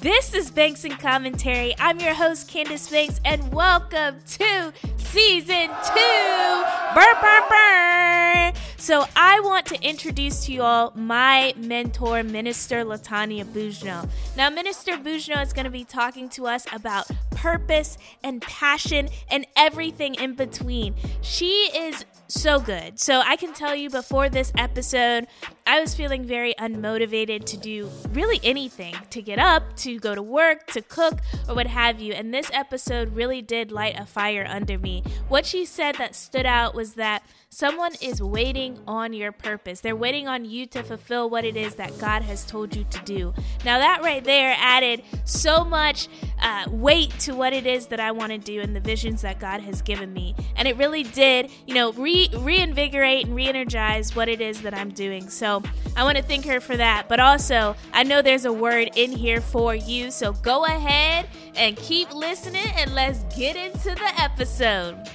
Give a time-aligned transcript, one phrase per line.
[0.00, 1.72] This is Banks and Commentary.
[1.78, 6.64] I'm your host, Candace Banks, and welcome to season two.
[6.94, 8.52] Burr, burr, burr.
[8.76, 14.08] So, I want to introduce to you all my mentor, Minister Latanya Bujno.
[14.36, 17.06] Now, Minister Bujno is going to be talking to us about
[17.44, 20.94] purpose and passion and everything in between.
[21.20, 22.98] She is so good.
[22.98, 25.26] So I can tell you before this episode,
[25.66, 30.22] I was feeling very unmotivated to do really anything to get up, to go to
[30.22, 32.14] work, to cook, or what have you.
[32.14, 35.02] And this episode really did light a fire under me.
[35.28, 39.78] What she said that stood out was that Someone is waiting on your purpose.
[39.78, 43.00] They're waiting on you to fulfill what it is that God has told you to
[43.04, 43.32] do.
[43.64, 46.08] Now, that right there added so much
[46.42, 49.38] uh, weight to what it is that I want to do and the visions that
[49.38, 50.34] God has given me.
[50.56, 54.74] And it really did, you know, re- reinvigorate and re energize what it is that
[54.74, 55.30] I'm doing.
[55.30, 55.62] So
[55.96, 57.08] I want to thank her for that.
[57.08, 60.10] But also, I know there's a word in here for you.
[60.10, 65.08] So go ahead and keep listening and let's get into the episode.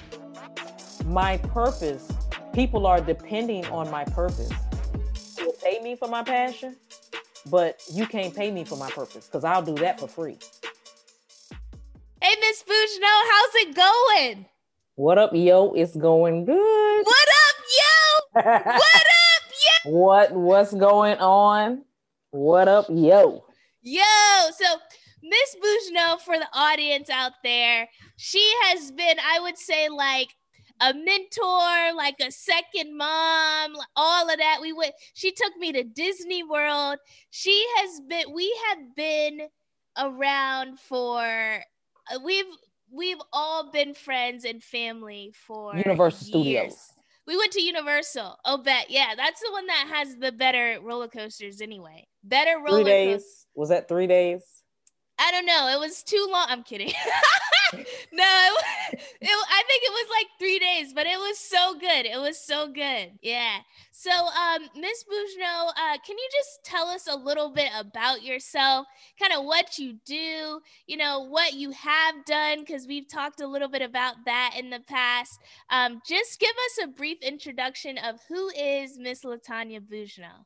[1.03, 2.18] My purpose
[2.53, 4.51] people are depending on my purpose.
[5.37, 6.75] You pay me for my passion,
[7.49, 10.37] but you can't pay me for my purpose because I'll do that for free.
[12.21, 14.45] Hey, Miss Bujno, how's it going?
[14.95, 15.71] What up, yo?
[15.73, 17.05] It's going good.
[17.05, 18.41] What up, yo?
[18.51, 19.43] what up,
[19.85, 19.91] yo?
[19.91, 21.83] What what's going on?
[22.31, 23.45] What up, yo?
[23.81, 24.03] Yo,
[24.57, 24.65] so
[25.23, 30.35] Miss Bujno, for the audience out there, she has been, I would say, like
[30.81, 34.59] a mentor, like a second mom, all of that.
[34.61, 36.97] We went, she took me to Disney World.
[37.31, 39.41] She has been, we have been
[39.97, 42.45] around for, uh, we've,
[42.91, 46.73] we've all been friends and family for Universal years.
[46.73, 46.93] Studios.
[47.27, 48.37] We went to Universal.
[48.45, 48.89] Oh, bet.
[48.89, 52.07] Yeah, that's the one that has the better roller coasters anyway.
[52.23, 53.45] Better roller days.
[53.53, 54.58] Was that three days?
[55.19, 55.67] I don't know.
[55.67, 56.47] It was too long.
[56.49, 56.87] I'm kidding.
[57.73, 57.81] no,
[58.91, 62.05] it, it, I think it was like three days, but it was so good.
[62.05, 63.11] It was so good.
[63.21, 63.57] Yeah.
[63.91, 68.87] So, um, Miss Bujno, uh, can you just tell us a little bit about yourself,
[69.19, 73.47] kind of what you do, you know, what you have done, because we've talked a
[73.47, 75.39] little bit about that in the past.
[75.69, 80.45] Um, just give us a brief introduction of who is Miss Latanya Bujno.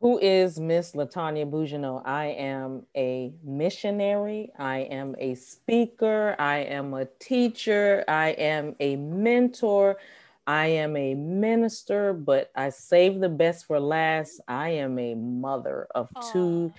[0.00, 2.02] Who is Miss Latanya Bujno?
[2.04, 4.52] I am a missionary.
[4.56, 6.36] I am a speaker.
[6.38, 8.04] I am a teacher.
[8.06, 9.96] I am a mentor.
[10.46, 14.40] I am a minister, but I save the best for last.
[14.46, 16.32] I am a mother of Aww.
[16.32, 16.72] two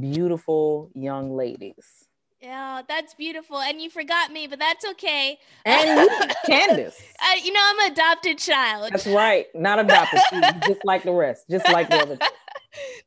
[0.00, 2.08] beautiful young ladies.
[2.42, 3.58] Yeah, that's beautiful.
[3.58, 5.38] And you forgot me, but that's okay.
[5.64, 7.00] And you, Candace.
[7.24, 8.90] Uh, you know, I'm an adopted child.
[8.92, 9.46] That's right.
[9.54, 10.20] Not adopted.
[10.66, 11.46] just like the rest.
[11.48, 12.18] Just like the other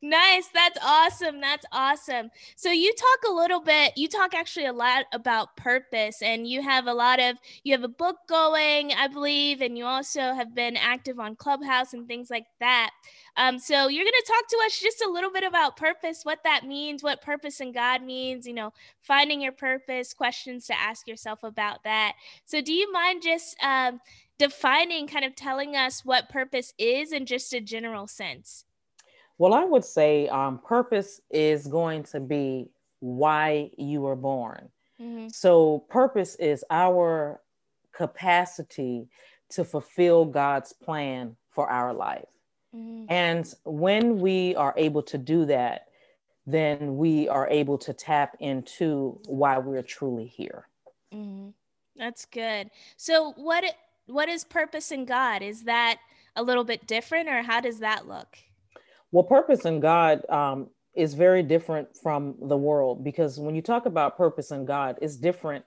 [0.02, 0.48] nice.
[0.48, 1.40] That's awesome.
[1.40, 2.30] That's awesome.
[2.56, 6.62] So you talk a little bit, you talk actually a lot about purpose and you
[6.62, 10.54] have a lot of you have a book going, I believe, and you also have
[10.54, 12.90] been active on Clubhouse and things like that.
[13.36, 16.40] Um, so you're going to talk to us just a little bit about purpose, what
[16.44, 21.06] that means, what purpose in God means, you know, finding your purpose, questions to ask
[21.06, 22.14] yourself about that.
[22.46, 24.00] So do you mind just um,
[24.38, 28.64] defining, kind of telling us what purpose is in just a general sense?
[29.38, 32.68] Well, I would say um, purpose is going to be
[33.00, 34.68] why you were born.
[35.00, 35.28] Mm-hmm.
[35.28, 37.40] So, purpose is our
[37.92, 39.08] capacity
[39.50, 42.26] to fulfill God's plan for our life.
[42.74, 43.04] Mm-hmm.
[43.08, 45.86] And when we are able to do that,
[46.46, 50.66] then we are able to tap into why we're truly here.
[51.14, 51.50] Mm-hmm.
[51.96, 52.70] That's good.
[52.96, 53.64] So, what
[54.06, 55.42] what is purpose in God?
[55.42, 55.98] Is that
[56.34, 58.38] a little bit different, or how does that look?
[59.10, 63.86] Well, purpose in God um, is very different from the world because when you talk
[63.86, 65.64] about purpose in God, it's different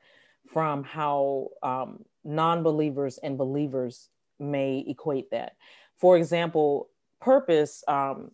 [0.51, 4.09] from how um, non believers and believers
[4.39, 5.55] may equate that.
[5.97, 8.31] For example, purpose, um,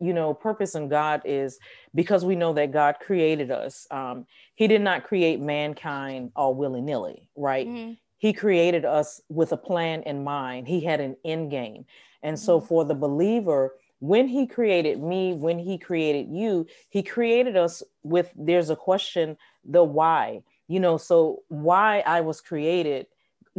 [0.00, 1.58] you know, purpose in God is
[1.94, 3.86] because we know that God created us.
[3.90, 7.66] Um, he did not create mankind all willy nilly, right?
[7.66, 7.92] Mm-hmm.
[8.18, 10.68] He created us with a plan in mind.
[10.68, 11.86] He had an end game.
[12.22, 12.66] And so mm-hmm.
[12.66, 18.30] for the believer, when he created me, when he created you, he created us with
[18.36, 20.42] there's a question, the why.
[20.68, 23.06] You know, so why I was created,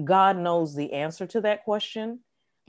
[0.04, 2.19] God knows the answer to that question.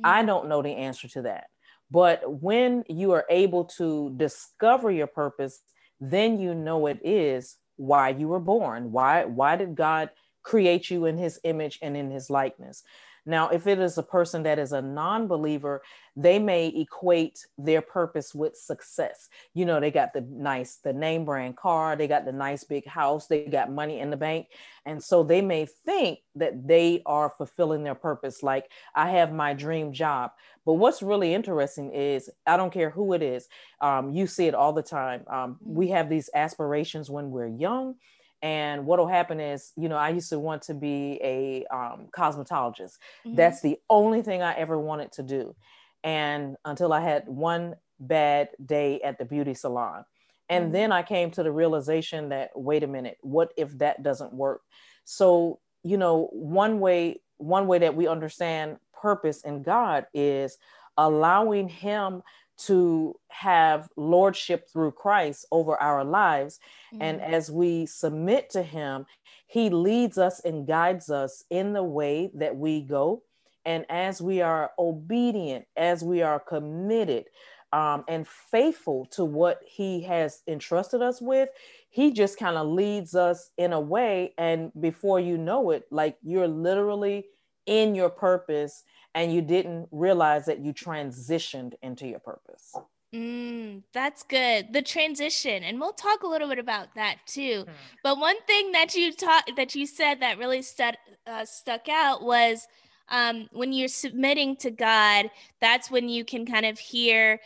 [0.01, 0.07] Mm-hmm.
[0.07, 1.49] I don't know the answer to that.
[1.91, 5.61] But when you are able to discover your purpose,
[6.01, 8.93] then you know it is why you were born.
[8.93, 10.11] Why why did God
[10.43, 12.83] create you in his image and in his likeness?
[13.29, 15.83] Now, if it is a person that is a non believer,
[16.17, 19.29] they may equate their purpose with success.
[19.53, 22.87] You know, they got the nice, the name brand car, they got the nice big
[22.87, 24.47] house, they got money in the bank.
[24.87, 28.43] And so they may think that they are fulfilling their purpose.
[28.43, 30.31] Like, I have my dream job.
[30.65, 33.47] But what's really interesting is I don't care who it is,
[33.83, 35.25] um, you see it all the time.
[35.29, 37.97] Um, we have these aspirations when we're young
[38.43, 42.09] and what will happen is, you know, I used to want to be a um,
[42.17, 42.99] cosmetologist.
[43.27, 43.35] Mm-hmm.
[43.35, 45.57] That's the only thing I ever wanted to do.
[46.05, 50.05] And until I had one bad day at the beauty salon.
[50.49, 50.73] And mm-hmm.
[50.73, 54.63] then I came to the realization that, wait a minute, what if that doesn't work?
[55.05, 60.59] So, you know, one way, one way that we understand purpose in God is
[60.97, 62.23] allowing Him
[62.59, 66.59] to have lordship through Christ over our lives.
[66.93, 67.03] Mm-hmm.
[67.03, 69.07] And as we submit to Him,
[69.47, 73.23] He leads us and guides us in the way that we go.
[73.65, 77.27] And as we are obedient, as we are committed
[77.73, 81.51] um, and faithful to what He has entrusted us with,
[81.91, 84.35] He just kind of leads us in a way.
[84.37, 87.27] And before you know it, like you're literally
[87.67, 88.83] in your purpose
[89.15, 92.75] and you didn't realize that you transitioned into your purpose.
[93.15, 94.73] Mm, that's good.
[94.73, 97.65] The transition, and we'll talk a little bit about that too.
[97.67, 97.69] Mm.
[98.03, 100.97] But one thing that you taught that you said that really stuck
[101.27, 102.67] uh, stuck out was
[103.09, 105.31] um, when you're submitting to God.
[105.61, 107.41] That's when you can kind of hear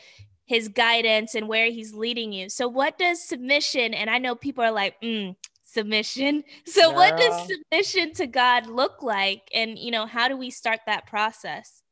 [0.47, 2.49] His guidance and where He's leading you.
[2.49, 3.95] So, what does submission?
[3.95, 5.37] And I know people are like, mm,
[5.73, 6.45] submission.
[6.67, 6.95] So Girl.
[6.95, 11.07] what does submission to God look like and you know how do we start that
[11.07, 11.83] process?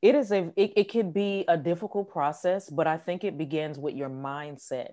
[0.00, 3.78] It is a it, it can be a difficult process, but I think it begins
[3.78, 4.92] with your mindset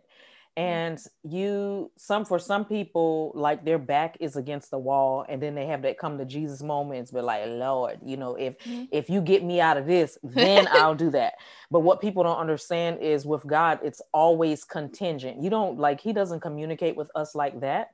[0.58, 5.54] and you some for some people like their back is against the wall and then
[5.54, 8.86] they have that come to jesus moments but like lord you know if mm-hmm.
[8.92, 11.34] if you get me out of this then i'll do that.
[11.72, 15.42] But what people don't understand is with god it's always contingent.
[15.42, 17.90] You don't like he doesn't communicate with us like that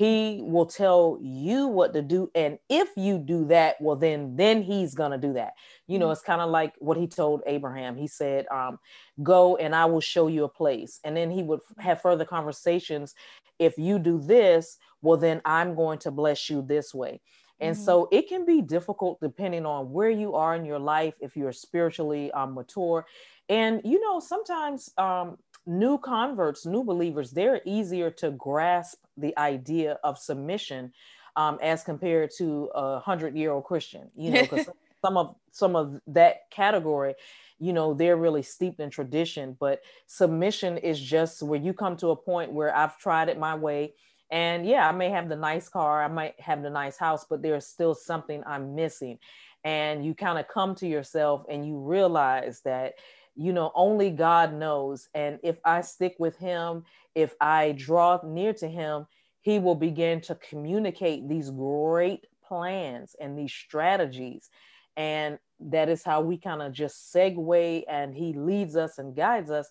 [0.00, 4.62] he will tell you what to do and if you do that well then then
[4.62, 5.52] he's gonna do that.
[5.86, 6.12] You know mm-hmm.
[6.12, 7.98] it's kind of like what he told abraham.
[7.98, 8.78] He said um,
[9.22, 11.00] go and i will show you a place.
[11.04, 13.14] And then he would have further conversations
[13.58, 17.20] if you do this well then i'm going to bless you this way.
[17.60, 17.84] And mm-hmm.
[17.84, 21.52] so it can be difficult depending on where you are in your life if you're
[21.52, 23.04] spiritually um, mature.
[23.50, 25.36] And you know sometimes um,
[25.66, 30.92] new converts, new believers, they're easier to grasp the idea of submission
[31.36, 34.68] um, as compared to a hundred year old Christian, you know, because
[35.04, 37.14] some of some of that category,
[37.58, 39.56] you know, they're really steeped in tradition.
[39.58, 43.54] But submission is just where you come to a point where I've tried it my
[43.54, 43.94] way.
[44.30, 47.42] And yeah, I may have the nice car, I might have the nice house, but
[47.42, 49.18] there's still something I'm missing.
[49.64, 52.94] And you kind of come to yourself and you realize that
[53.40, 55.08] you know, only God knows.
[55.14, 56.84] And if I stick with Him,
[57.14, 59.06] if I draw near to Him,
[59.40, 64.50] He will begin to communicate these great plans and these strategies.
[64.94, 69.50] And that is how we kind of just segue and He leads us and guides
[69.50, 69.70] us.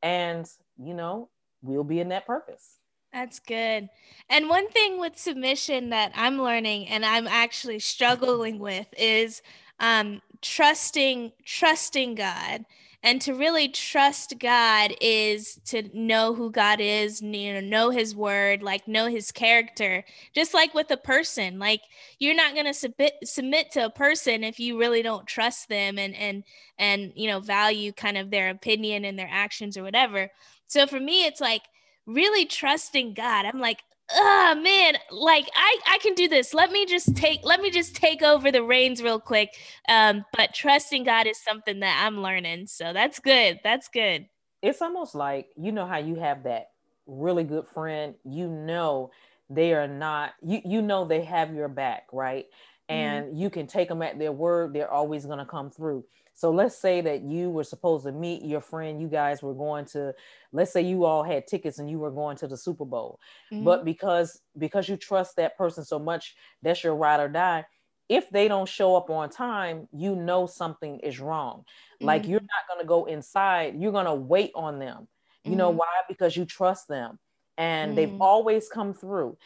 [0.00, 0.48] And,
[0.80, 1.28] you know,
[1.60, 2.76] we'll be in that purpose.
[3.12, 3.88] That's good.
[4.30, 9.42] And one thing with submission that I'm learning and I'm actually struggling with is
[9.80, 12.64] um, trusting trusting God
[13.02, 18.14] and to really trust God is to know who God is, you know, know his
[18.16, 20.04] word, like know his character.
[20.34, 21.82] Just like with a person, like
[22.18, 25.98] you're not going to submit submit to a person if you really don't trust them
[25.98, 26.42] and and
[26.78, 30.28] and you know, value kind of their opinion and their actions or whatever.
[30.66, 31.62] So for me it's like
[32.06, 33.44] really trusting God.
[33.44, 33.82] I'm like,
[34.14, 37.94] oh man like i i can do this let me just take let me just
[37.94, 39.50] take over the reins real quick
[39.88, 44.26] um but trusting god is something that i'm learning so that's good that's good
[44.62, 46.70] it's almost like you know how you have that
[47.06, 49.10] really good friend you know
[49.50, 52.94] they are not you you know they have your back right mm-hmm.
[52.94, 53.36] and mm-hmm.
[53.38, 56.04] you can take them at their word they're always going to come through
[56.38, 59.86] so let's say that you were supposed to meet your friend, you guys were going
[59.86, 60.14] to,
[60.52, 63.18] let's say you all had tickets and you were going to the Super Bowl.
[63.52, 63.64] Mm-hmm.
[63.64, 67.64] But because because you trust that person so much, that's your ride or die.
[68.08, 71.64] If they don't show up on time, you know something is wrong.
[71.96, 72.06] Mm-hmm.
[72.06, 75.08] Like you're not going to go inside, you're going to wait on them.
[75.42, 75.58] You mm-hmm.
[75.58, 75.88] know why?
[76.06, 77.18] Because you trust them
[77.56, 78.22] and they've mm-hmm.
[78.22, 79.36] always come through.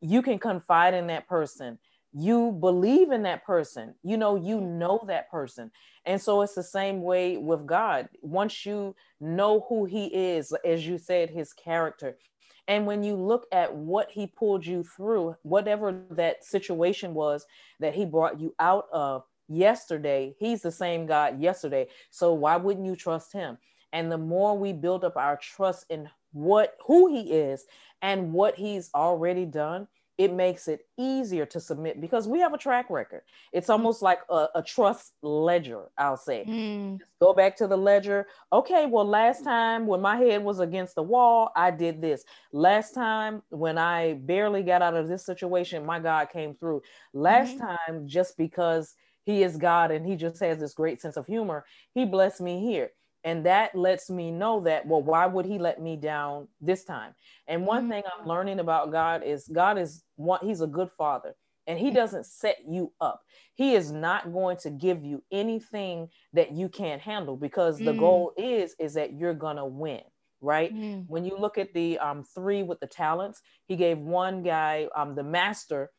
[0.00, 1.78] You can confide in that person
[2.12, 4.78] you believe in that person you know you mm-hmm.
[4.78, 5.70] know that person
[6.06, 10.86] and so it's the same way with god once you know who he is as
[10.86, 12.16] you said his character
[12.66, 17.46] and when you look at what he pulled you through whatever that situation was
[17.80, 20.34] that he brought you out of yesterday.
[20.38, 21.88] He's the same God yesterday.
[22.10, 23.58] So why wouldn't you trust him?
[23.92, 27.64] And the more we build up our trust in what who he is
[28.02, 29.88] and what he's already done,
[30.18, 33.22] it makes it easier to submit because we have a track record.
[33.52, 36.44] It's almost like a, a trust ledger, I'll say.
[36.46, 36.98] Mm.
[37.20, 38.26] Go back to the ledger.
[38.52, 42.24] Okay, well, last time when my head was against the wall, I did this.
[42.52, 46.82] Last time when I barely got out of this situation, my God came through.
[47.14, 47.92] Last mm-hmm.
[47.92, 48.94] time, just because
[49.24, 52.60] He is God and He just has this great sense of humor, He blessed me
[52.60, 52.90] here
[53.24, 57.14] and that lets me know that well why would he let me down this time
[57.46, 57.90] and one mm-hmm.
[57.92, 61.34] thing i'm learning about god is god is one he's a good father
[61.66, 63.22] and he doesn't set you up
[63.54, 67.98] he is not going to give you anything that you can't handle because the mm.
[67.98, 70.00] goal is is that you're gonna win
[70.40, 71.04] right mm.
[71.08, 75.14] when you look at the um, three with the talents he gave one guy um,
[75.14, 75.90] the master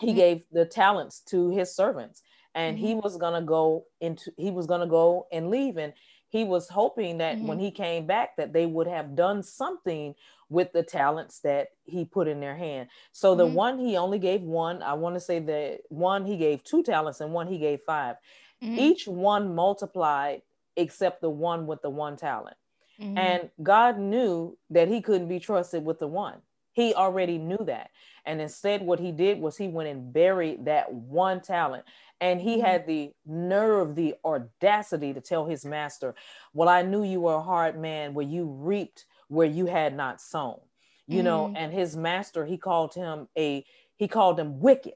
[0.00, 0.16] he mm.
[0.16, 2.22] gave the talents to his servants
[2.54, 3.00] and he mm-hmm.
[3.00, 5.92] was gonna go into he was gonna go and leave and
[6.34, 7.46] he was hoping that mm-hmm.
[7.46, 10.16] when he came back that they would have done something
[10.48, 13.54] with the talents that he put in their hand so the mm-hmm.
[13.54, 17.20] one he only gave one i want to say that one he gave two talents
[17.20, 18.16] and one he gave 5
[18.62, 18.78] mm-hmm.
[18.78, 20.42] each one multiplied
[20.76, 22.56] except the one with the one talent
[23.00, 23.16] mm-hmm.
[23.16, 26.38] and god knew that he couldn't be trusted with the one
[26.72, 27.90] he already knew that
[28.26, 31.84] and instead what he did was he went and buried that one talent
[32.24, 32.64] and he mm-hmm.
[32.64, 36.14] had the nerve, the audacity to tell his master,
[36.54, 40.22] Well, I knew you were a hard man where you reaped where you had not
[40.22, 40.58] sown.
[41.06, 41.24] You mm-hmm.
[41.24, 43.62] know, and his master, he called him a
[43.96, 44.94] he called him wicked.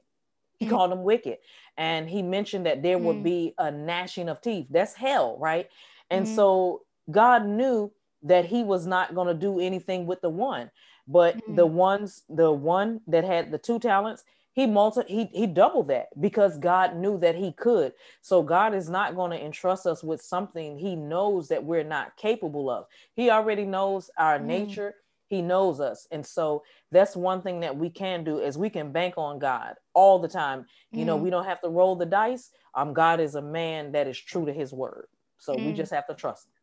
[0.57, 0.75] He mm-hmm.
[0.75, 1.37] called him wicked.
[1.77, 3.23] And he mentioned that there would mm.
[3.23, 4.65] be a gnashing of teeth.
[4.69, 5.69] That's hell, right?
[6.09, 6.35] And mm-hmm.
[6.35, 7.93] so God knew
[8.23, 10.71] that he was not going to do anything with the one
[11.07, 11.75] but the mm-hmm.
[11.75, 16.57] ones the one that had the two talents he multi he he doubled that because
[16.57, 17.93] God knew that he could.
[18.21, 22.17] So God is not going to entrust us with something he knows that we're not
[22.17, 22.85] capable of.
[23.15, 24.45] He already knows our mm.
[24.45, 24.95] nature.
[25.27, 26.07] He knows us.
[26.11, 29.75] And so that's one thing that we can do is we can bank on God
[29.93, 30.65] all the time.
[30.91, 31.07] You mm.
[31.07, 32.51] know, we don't have to roll the dice.
[32.73, 35.07] Um God is a man that is true to his word.
[35.37, 35.67] So mm.
[35.67, 36.53] we just have to trust him.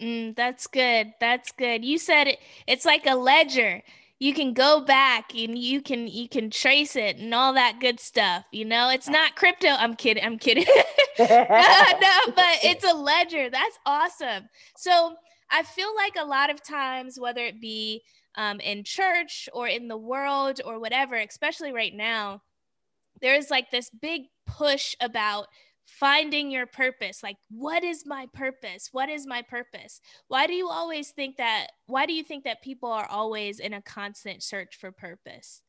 [0.00, 1.12] Mm, that's good.
[1.20, 1.84] That's good.
[1.84, 2.38] You said it.
[2.66, 3.82] It's like a ledger
[4.20, 7.98] you can go back and you can you can trace it and all that good
[7.98, 8.88] stuff you know?
[8.90, 9.68] It's not crypto.
[9.68, 10.66] I'm kidding i'm kidding.
[11.18, 13.50] No, no but it's a ledger.
[13.50, 14.48] That's awesome.
[14.76, 15.14] So
[15.50, 18.02] i feel like a lot of times whether it be
[18.36, 22.40] um, in church or in the world or whatever especially right now
[23.20, 25.48] there's like this big push about
[25.98, 28.88] finding your purpose like what is my purpose?
[28.92, 30.00] What is my purpose?
[30.28, 33.72] Why do you always think that why do you think that people are always in
[33.72, 35.62] a constant search for purpose?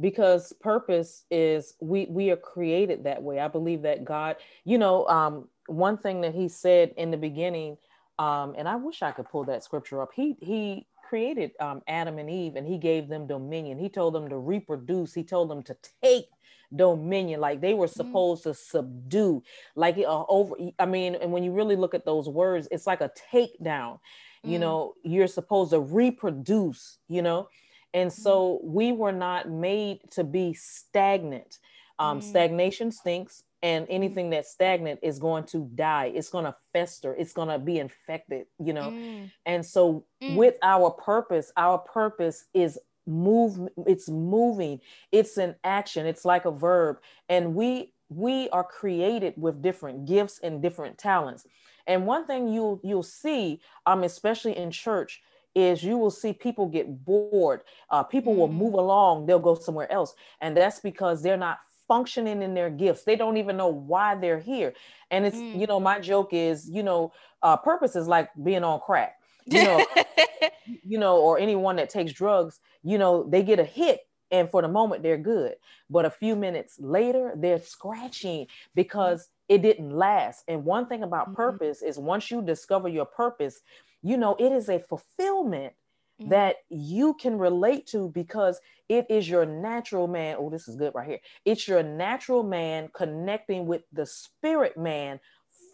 [0.00, 3.38] Because purpose is we we are created that way.
[3.38, 7.76] I believe that god you know um one thing that he said in the beginning
[8.18, 10.10] um and i wish i could pull that scripture up.
[10.14, 13.78] He he created um, adam and eve and he gave them dominion.
[13.78, 15.12] He told them to reproduce.
[15.12, 16.26] He told them to take
[16.74, 17.94] dominion like they were mm-hmm.
[17.94, 18.50] supposed mm-hmm.
[18.50, 19.42] to subdue
[19.74, 23.00] like uh, over i mean and when you really look at those words it's like
[23.00, 23.98] a takedown
[24.42, 24.60] you mm-hmm.
[24.60, 27.48] know you're supposed to reproduce you know
[27.92, 28.22] and mm-hmm.
[28.22, 31.58] so we were not made to be stagnant
[31.98, 32.22] um, mm.
[32.22, 37.32] stagnation stinks and anything that's stagnant is going to die it's going to fester it's
[37.32, 39.30] going to be infected you know mm.
[39.44, 40.34] and so mm.
[40.34, 44.80] with our purpose our purpose is move it's moving.
[45.12, 46.06] It's an action.
[46.06, 46.98] It's like a verb.
[47.28, 51.46] And we we are created with different gifts and different talents.
[51.86, 55.22] And one thing you'll you'll see um especially in church
[55.54, 57.62] is you will see people get bored.
[57.90, 58.58] Uh, people will mm-hmm.
[58.58, 59.26] move along.
[59.26, 60.14] They'll go somewhere else.
[60.40, 63.02] And that's because they're not functioning in their gifts.
[63.02, 64.74] They don't even know why they're here.
[65.10, 65.58] And it's mm.
[65.58, 69.64] you know my joke is you know uh, purpose is like being on crack you
[69.64, 69.84] know
[70.84, 74.62] you know or anyone that takes drugs you know they get a hit and for
[74.62, 75.54] the moment they're good
[75.88, 81.26] but a few minutes later they're scratching because it didn't last and one thing about
[81.26, 81.34] mm-hmm.
[81.34, 83.60] purpose is once you discover your purpose
[84.02, 85.72] you know it is a fulfillment
[86.20, 86.30] mm-hmm.
[86.30, 90.94] that you can relate to because it is your natural man oh this is good
[90.94, 95.18] right here it's your natural man connecting with the spirit man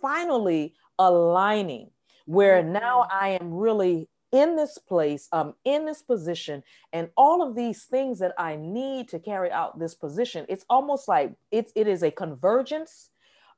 [0.01, 1.91] finally aligning
[2.27, 2.73] where mm-hmm.
[2.73, 7.85] now I am really in this place, um, in this position, and all of these
[7.85, 10.45] things that I need to carry out this position.
[10.49, 13.11] It's almost like it's it is a convergence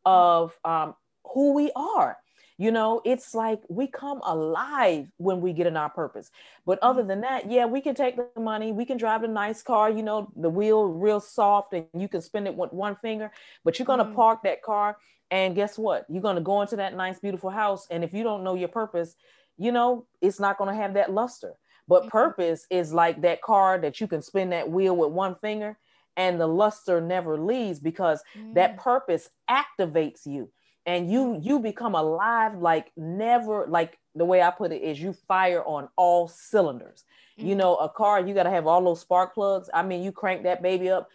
[0.05, 0.95] of um,
[1.35, 2.19] who we are.
[2.61, 6.29] You know, it's like we come alive when we get in our purpose.
[6.67, 9.63] But other than that, yeah, we can take the money, we can drive a nice
[9.63, 13.31] car, you know, the wheel real soft and you can spin it with one finger,
[13.65, 14.17] but you're going to mm-hmm.
[14.17, 14.97] park that car
[15.31, 16.07] and guess what?
[16.09, 18.69] You're going to go into that nice beautiful house and if you don't know your
[18.69, 19.15] purpose,
[19.57, 21.55] you know, it's not going to have that luster.
[21.87, 22.11] But mm-hmm.
[22.11, 25.77] purpose is like that car that you can spin that wheel with one finger
[26.19, 28.53] and the luster never leaves because mm.
[28.55, 30.51] that purpose activates you
[30.85, 35.13] and you you become alive like never like the way i put it is you
[35.13, 37.05] fire on all cylinders
[37.39, 37.47] mm.
[37.47, 40.13] you know a car you got to have all those spark plugs i mean you
[40.13, 41.09] crank that baby up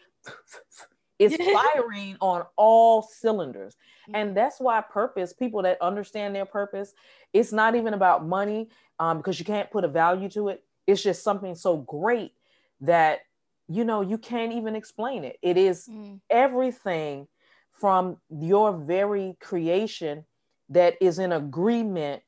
[1.20, 1.36] it's
[1.76, 3.76] firing on all cylinders
[4.10, 4.12] mm.
[4.16, 6.94] and that's why purpose people that understand their purpose
[7.34, 11.04] it's not even about money um, because you can't put a value to it it's
[11.04, 12.34] just something so great
[12.82, 13.20] that
[13.70, 16.20] you know you can't even explain it it is mm.
[16.30, 17.28] everything
[17.72, 20.26] from your very creation
[20.70, 22.24] that is in agreement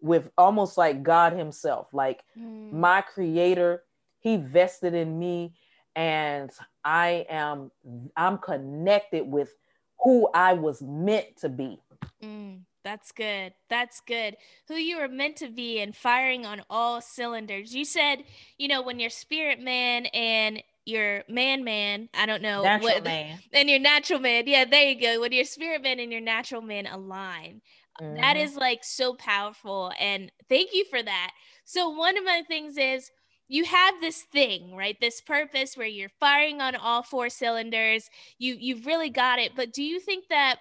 [0.00, 1.88] with almost like God Himself.
[1.92, 2.72] Like mm.
[2.72, 3.84] my creator,
[4.20, 5.54] He vested in me,
[5.96, 6.50] and
[6.88, 7.70] I am
[8.16, 9.54] I'm connected with
[10.02, 11.78] who I was meant to be.
[12.24, 13.52] Mm, that's good.
[13.68, 14.38] That's good.
[14.68, 17.74] Who you were meant to be and firing on all cylinders.
[17.74, 18.24] You said,
[18.56, 23.04] you know, when your spirit man and your man man i don't know natural what,
[23.04, 26.20] man and your natural man yeah there you go when your spirit man and your
[26.22, 27.60] natural man align
[28.00, 28.16] mm-hmm.
[28.16, 31.32] that is like so powerful and thank you for that
[31.66, 33.10] so one of my things is
[33.48, 38.56] you have this thing right this purpose where you're firing on all four cylinders you
[38.58, 40.58] you've really got it but do you think that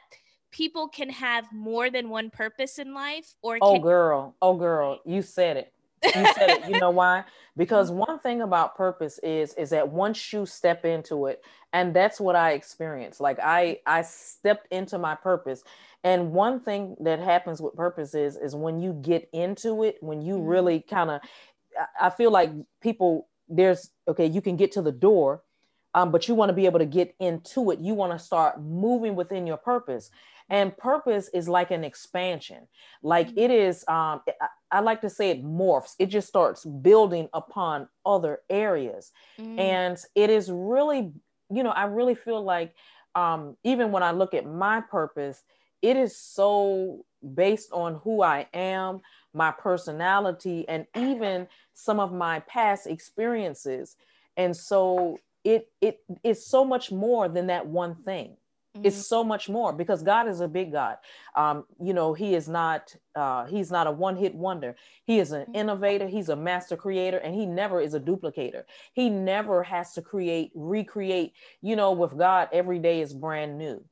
[0.51, 5.21] people can have more than one purpose in life or oh girl oh girl you
[5.21, 6.69] said it you said it.
[6.69, 7.23] You know why?
[7.57, 12.21] Because one thing about purpose is is that once you step into it, and that's
[12.21, 13.19] what I experienced.
[13.19, 15.63] Like I I stepped into my purpose.
[16.03, 20.21] And one thing that happens with purpose is is when you get into it, when
[20.21, 20.45] you mm-hmm.
[20.45, 21.21] really kind of
[21.99, 25.43] I feel like people there's okay, you can get to the door,
[25.93, 27.79] um, but you want to be able to get into it.
[27.79, 30.09] You want to start moving within your purpose
[30.49, 32.69] and purpose is like an expansion
[33.03, 34.21] like it is um
[34.71, 35.95] I like to say it morphs.
[35.99, 39.11] It just starts building upon other areas.
[39.39, 39.59] Mm.
[39.59, 41.13] And it is really,
[41.49, 42.73] you know, I really feel like
[43.15, 45.43] um, even when I look at my purpose,
[45.81, 49.01] it is so based on who I am,
[49.37, 53.95] my personality, and even some of my past experiences.
[54.35, 58.35] And so it it is so much more than that one thing.
[58.75, 58.87] Mm-hmm.
[58.87, 60.97] It's so much more because God is a big God.
[61.35, 64.75] Um, you know, He is not uh, He's not a one-hit wonder.
[65.05, 65.55] He is an mm-hmm.
[65.55, 66.07] innovator.
[66.07, 68.63] He's a master creator, and He never is a duplicator.
[68.93, 71.33] He never has to create, recreate.
[71.61, 73.83] You know, with God, every day is brand new.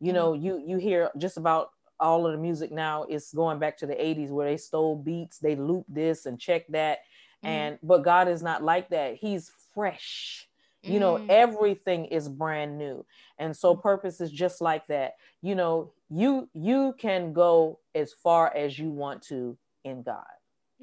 [0.00, 0.14] You mm-hmm.
[0.14, 3.86] know, you you hear just about all of the music now is going back to
[3.86, 6.98] the 80s where they stole beats, they loop this and check that.
[7.44, 7.46] Mm-hmm.
[7.46, 9.16] And but God is not like that.
[9.16, 10.48] He's fresh
[10.84, 11.26] you know mm.
[11.28, 13.04] everything is brand new
[13.38, 18.54] and so purpose is just like that you know you you can go as far
[18.54, 20.24] as you want to in god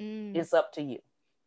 [0.00, 0.34] mm.
[0.34, 0.98] it's up to you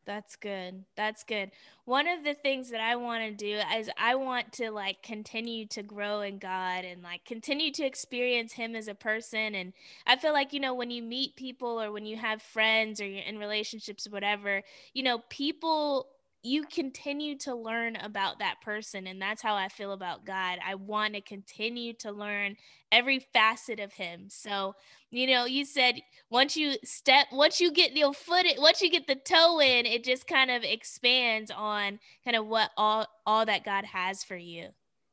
[0.05, 0.85] that's good.
[0.95, 1.51] That's good.
[1.85, 5.65] One of the things that I want to do is I want to like continue
[5.67, 9.55] to grow in God and like continue to experience Him as a person.
[9.55, 9.73] And
[10.05, 13.05] I feel like, you know, when you meet people or when you have friends or
[13.05, 14.61] you're in relationships whatever,
[14.93, 16.07] you know, people
[16.45, 20.59] you continue to learn about that person and that's how i feel about god.
[20.65, 22.55] I want to continue to learn
[22.91, 24.25] every facet of him.
[24.29, 24.75] So
[25.09, 25.95] you know you said
[26.29, 30.03] once you step once you get your foot once you get the toe in it
[30.03, 34.69] just kind of expands on kind of what all all that god has for you.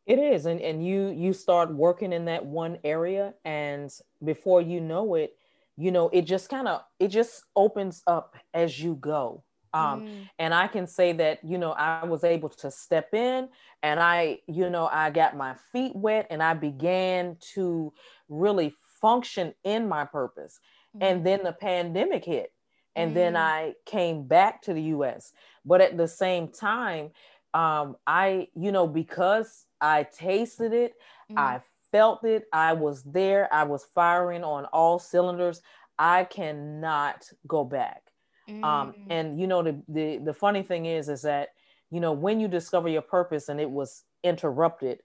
[0.07, 3.91] It is and and you you start working in that one area and
[4.25, 5.37] before you know it
[5.77, 9.43] you know it just kind of it just opens up as you go
[9.75, 10.29] um, mm.
[10.39, 13.49] And I can say that, you know, I was able to step in
[13.83, 17.93] and I, you know, I got my feet wet and I began to
[18.29, 20.61] really function in my purpose.
[20.97, 21.03] Mm.
[21.03, 22.53] And then the pandemic hit.
[22.95, 23.15] And mm.
[23.15, 25.33] then I came back to the US.
[25.65, 27.11] But at the same time,
[27.55, 30.95] um, I, you know, because I tasted it,
[31.35, 31.63] I mm.
[31.91, 35.63] felt it, I was there, I was firing on all cylinders.
[35.99, 38.12] I cannot go back.
[38.53, 38.65] Um, mm.
[38.65, 41.51] Um, and you know, the, the the funny thing is, is that
[41.91, 45.01] you know when you discover your purpose and it was interrupted,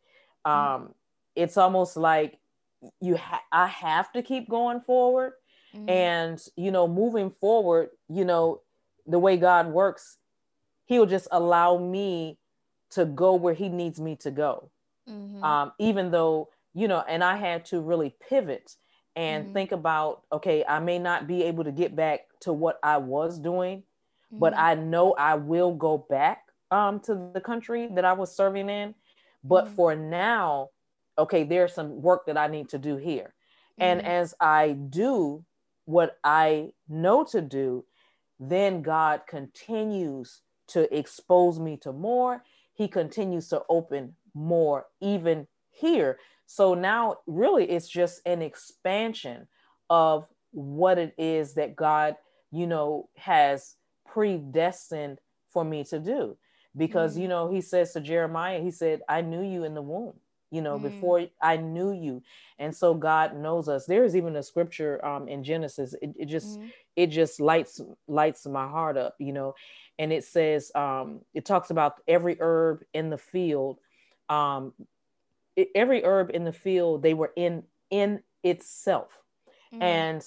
[0.45, 0.93] um, mm.
[1.35, 2.39] it's almost like
[3.01, 5.33] you ha- I have to keep going forward,
[5.75, 5.89] mm.
[5.89, 8.61] and you know, moving forward, you know,
[9.05, 10.17] the way God works,
[10.85, 12.37] He'll just allow me
[12.91, 14.69] to go where He needs me to go,
[15.09, 15.43] mm-hmm.
[15.43, 18.75] um, even though you know, and I had to really pivot
[19.17, 19.53] and mm-hmm.
[19.53, 23.39] think about okay i may not be able to get back to what i was
[23.39, 24.39] doing mm-hmm.
[24.39, 28.69] but i know i will go back um, to the country that i was serving
[28.69, 28.93] in
[29.43, 29.75] but mm-hmm.
[29.75, 30.69] for now
[31.17, 33.33] okay there's some work that i need to do here
[33.77, 34.09] and mm-hmm.
[34.09, 35.43] as i do
[35.85, 37.83] what i know to do
[38.39, 45.47] then god continues to expose me to more he continues to open more even
[45.79, 49.47] here so now, really, it's just an expansion
[49.89, 52.15] of what it is that God,
[52.51, 55.19] you know, has predestined
[55.51, 56.37] for me to do.
[56.75, 57.21] Because, mm-hmm.
[57.23, 60.13] you know, he says to Jeremiah, he said, I knew you in the womb,
[60.49, 60.87] you know, mm-hmm.
[60.87, 62.23] before I knew you.
[62.59, 63.85] And so God knows us.
[63.85, 65.95] There is even a scripture um, in Genesis.
[66.01, 66.69] It, it just, mm-hmm.
[66.95, 69.53] it just lights, lights my heart up, you know,
[69.99, 73.79] and it says, um, it talks about every herb in the field
[74.29, 74.73] um,
[75.75, 79.09] every herb in the field they were in in itself.
[79.73, 79.83] Mm-hmm.
[79.83, 80.23] and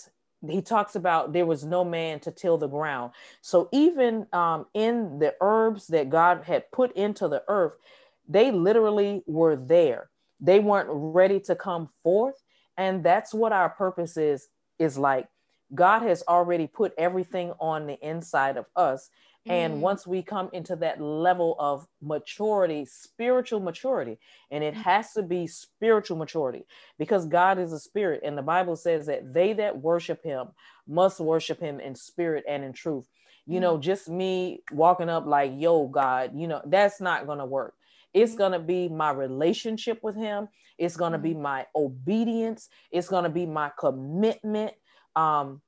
[0.46, 3.12] he talks about there was no man to till the ground.
[3.40, 7.74] So even um, in the herbs that god had put into the earth
[8.30, 10.08] they literally were there.
[10.40, 12.36] They weren't ready to come forth.
[12.78, 15.28] And that's what our purpose is is like.
[15.74, 19.10] God has already put everything on the inside of us
[19.46, 19.78] and mm.
[19.78, 24.18] once we come into that level of maturity, spiritual maturity,
[24.50, 24.82] and it mm.
[24.82, 26.66] has to be spiritual maturity
[26.98, 28.20] because God is a spirit.
[28.22, 30.48] And the Bible says that they that worship him
[30.86, 33.08] must worship him in spirit and in truth.
[33.46, 33.62] You mm.
[33.62, 37.74] know, just me walking up like, yo, God, you know, that's not going to work.
[38.12, 38.38] It's mm.
[38.38, 40.48] going to be my relationship with him.
[40.76, 41.40] It's going to be mm.
[41.40, 42.68] my obedience.
[42.90, 44.74] It's going to be my commitment.
[45.16, 45.62] Um,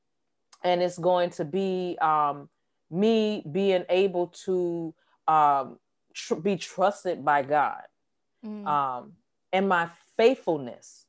[0.62, 2.50] and it's going to be, um,
[2.92, 4.94] me being able to
[5.26, 5.78] um,
[6.14, 7.82] tr- be trusted by God
[8.44, 8.66] mm.
[8.66, 9.12] um,
[9.52, 11.06] and my faithfulness.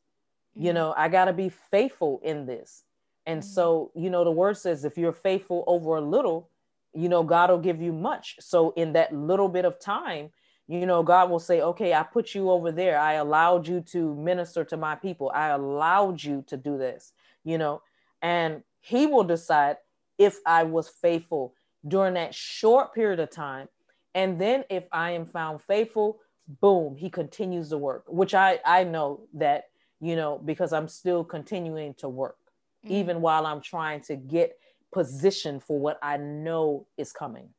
[0.57, 0.63] Mm.
[0.65, 2.83] You know, I got to be faithful in this.
[3.25, 3.45] And mm.
[3.45, 6.49] so, you know, the word says if you're faithful over a little,
[6.93, 8.37] you know, God will give you much.
[8.39, 10.29] So, in that little bit of time,
[10.67, 12.97] you know, God will say, okay, I put you over there.
[12.97, 15.31] I allowed you to minister to my people.
[15.33, 17.11] I allowed you to do this,
[17.43, 17.81] you know,
[18.21, 19.77] and He will decide
[20.17, 21.55] if I was faithful
[21.87, 23.67] during that short period of time.
[24.15, 26.19] And then if I am found faithful,
[26.61, 29.65] boom, he continues to work, which I, I know that,
[29.99, 32.37] you know, because I'm still continuing to work,
[32.85, 32.93] mm-hmm.
[32.93, 34.57] even while I'm trying to get
[34.91, 37.49] positioned for what I know is coming.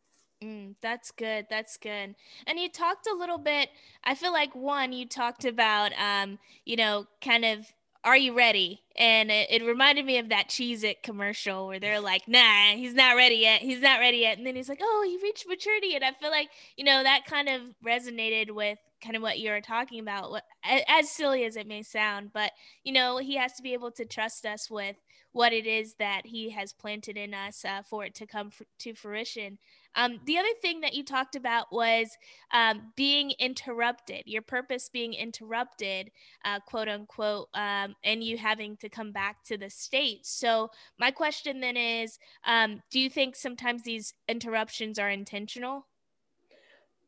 [0.43, 1.47] Mm, that's good.
[1.49, 2.15] That's good.
[2.47, 3.71] And you talked a little bit.
[4.05, 7.67] I feel like one, you talked about, um, you know, kind of
[8.05, 8.83] are you ready?
[8.97, 12.95] And it, it, reminded me of that Cheez It commercial where they're like, nah, he's
[12.95, 13.63] not ready yet.
[13.63, 14.37] He's not ready yet.
[14.37, 15.95] And then he's like, oh, he reached maturity.
[15.95, 19.51] And I feel like, you know, that kind of resonated with kind of what you
[19.51, 22.31] were talking about, what, as silly as it may sound.
[22.33, 22.53] But,
[22.85, 24.97] you know, he has to be able to trust us with
[25.33, 28.67] what it is that he has planted in us uh, for it to come f-
[28.79, 29.59] to fruition.
[29.97, 32.17] Um, the other thing that you talked about was
[32.53, 36.11] um, being interrupted, your purpose being interrupted,
[36.45, 40.27] uh, quote unquote, um, and you having to come back to the state.
[40.27, 45.87] So, my question then is um, do you think sometimes these interruptions are intentional?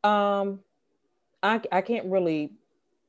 [0.03, 0.59] Um,
[1.43, 2.51] I, I can't really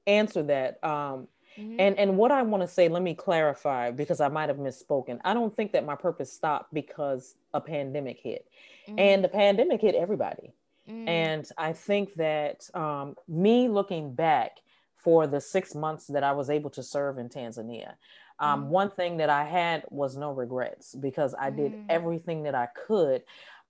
[0.07, 0.83] answer that.
[0.83, 1.81] Um, Mm-hmm.
[1.81, 5.19] And and what I want to say, let me clarify because I might have misspoken.
[5.25, 8.47] I don't think that my purpose stopped because a pandemic hit,
[8.87, 8.99] mm-hmm.
[8.99, 10.53] and the pandemic hit everybody.
[10.89, 11.09] Mm-hmm.
[11.09, 14.53] And I think that um, me looking back
[14.97, 17.95] for the six months that I was able to serve in Tanzania,
[18.39, 18.71] um, mm-hmm.
[18.71, 21.87] one thing that I had was no regrets because I did mm-hmm.
[21.89, 23.23] everything that I could.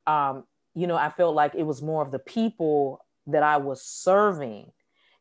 [0.06, 3.82] Um, you know, I felt like it was more of the people that I was
[3.82, 4.70] serving.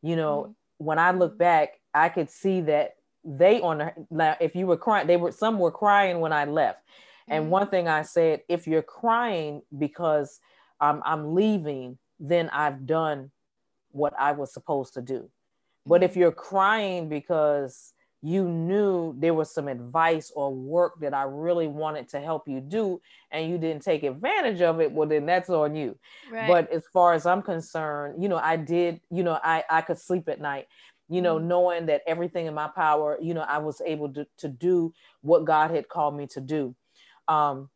[0.02, 0.86] You know, mm-hmm.
[0.86, 5.08] when I look back, I could see that they on the if you were crying,
[5.08, 6.80] they were some were crying when I left.
[7.28, 7.52] And mm-hmm.
[7.52, 10.40] one thing I said, if you're crying because
[10.80, 13.32] um, I'm leaving, then I've done
[13.92, 15.30] what I was supposed to do.
[15.86, 16.22] But if mm-hmm.
[16.22, 22.10] you're crying because you knew there was some advice or work that I really wanted
[22.10, 23.00] to help you do
[23.32, 25.98] and you didn't take advantage of it, well, then that's on you.
[26.32, 26.48] Right.
[26.48, 30.00] But as far as I'm concerned, you know, I did, you know, I, I could
[30.00, 30.68] sleep at night
[31.10, 31.48] you know, mm-hmm.
[31.48, 35.46] knowing that everything in my power, you know, I was able to, to do what
[35.46, 36.76] God had called me to do.
[37.28, 37.70] Um,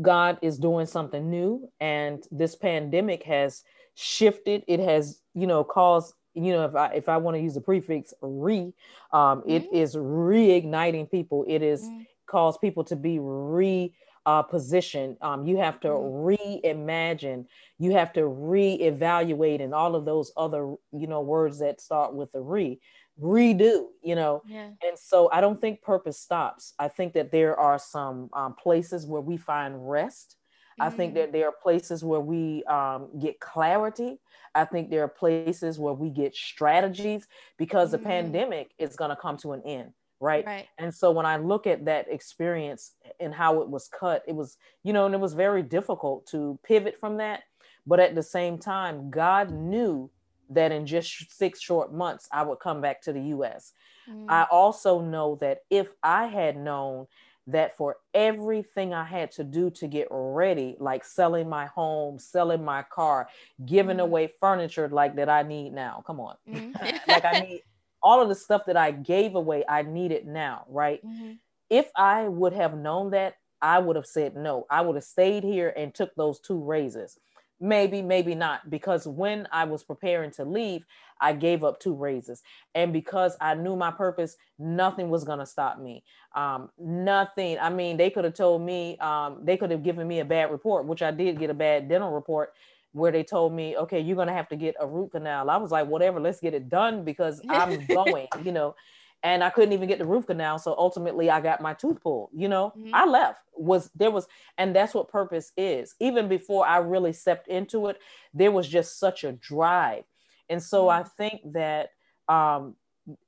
[0.00, 3.62] God is doing something new, and this pandemic has
[3.94, 4.62] shifted.
[4.66, 7.60] It has, you know, caused, you know, if I if I want to use the
[7.60, 8.72] prefix re,
[9.12, 9.50] um, mm-hmm.
[9.50, 11.44] it is reigniting people.
[11.48, 12.02] It is mm-hmm.
[12.26, 13.94] caused people to be re
[14.26, 15.16] uh, position.
[15.22, 16.66] Um, you have to mm-hmm.
[16.66, 17.46] reimagine.
[17.78, 22.32] You have to reevaluate, and all of those other, you know, words that start with
[22.32, 22.80] the re,
[23.22, 23.86] redo.
[24.02, 24.70] You know, yeah.
[24.82, 26.74] and so I don't think purpose stops.
[26.78, 30.36] I think that there are some um, places where we find rest.
[30.72, 30.82] Mm-hmm.
[30.82, 31.20] I think mm-hmm.
[31.20, 34.18] that there are places where we um, get clarity.
[34.56, 38.02] I think there are places where we get strategies because mm-hmm.
[38.02, 40.46] the pandemic is going to come to an end right?
[40.46, 44.34] right and so when i look at that experience and how it was cut it
[44.34, 47.42] was you know and it was very difficult to pivot from that
[47.86, 50.10] but at the same time god knew
[50.48, 53.72] that in just six short months i would come back to the us
[54.08, 54.24] mm.
[54.28, 57.06] i also know that if i had known
[57.46, 62.64] that for everything I had to do to get ready, like selling my home, selling
[62.64, 63.28] my car,
[63.64, 66.02] giving mm away furniture like that I need now.
[66.06, 66.36] Come on.
[66.48, 66.74] mm
[67.08, 67.62] like I need
[68.02, 71.04] all of the stuff that I gave away, I need it now, right?
[71.04, 71.32] Mm-hmm.
[71.70, 74.66] If I would have known that, I would have said no.
[74.70, 77.18] I would have stayed here and took those two raises.
[77.58, 80.84] Maybe, maybe not, because when I was preparing to leave,
[81.22, 82.42] I gave up two raises.
[82.74, 86.04] And because I knew my purpose, nothing was going to stop me.
[86.34, 87.58] Um, nothing.
[87.58, 90.50] I mean, they could have told me, um, they could have given me a bad
[90.50, 92.52] report, which I did get a bad dental report
[92.96, 95.50] where they told me, okay, you're gonna have to get a root canal.
[95.50, 98.74] I was like, whatever, let's get it done because I'm going, you know.
[99.22, 100.58] And I couldn't even get the root canal.
[100.58, 102.72] So ultimately I got my tooth pulled, you know.
[102.76, 102.94] Mm-hmm.
[102.94, 103.40] I left.
[103.56, 105.94] Was there was, and that's what purpose is.
[106.00, 107.98] Even before I really stepped into it,
[108.32, 110.04] there was just such a drive.
[110.48, 111.00] And so mm-hmm.
[111.00, 111.90] I think that
[112.28, 112.76] um,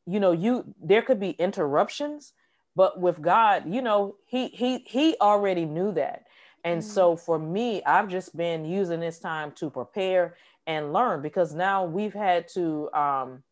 [0.06, 2.32] you know, you there could be interruptions,
[2.74, 6.24] but with God, you know, he he he already knew that
[6.64, 6.90] and mm-hmm.
[6.90, 11.84] so for me, I've just been using this time to prepare and learn because now
[11.84, 13.42] we've had to um,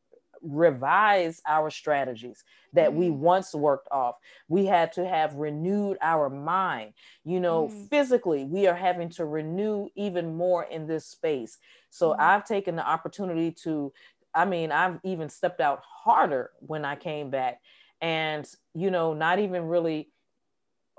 [0.43, 2.99] revise our strategies that mm-hmm.
[2.99, 4.17] we once worked off.
[4.49, 6.93] We had to have renewed our mind.
[7.25, 7.85] You know, mm-hmm.
[7.87, 11.59] physically, we are having to renew even more in this space.
[11.91, 12.21] So mm-hmm.
[12.21, 13.93] I've taken the opportunity to,
[14.35, 17.61] I mean, I've even stepped out harder when I came back
[18.01, 20.11] and, you know, not even really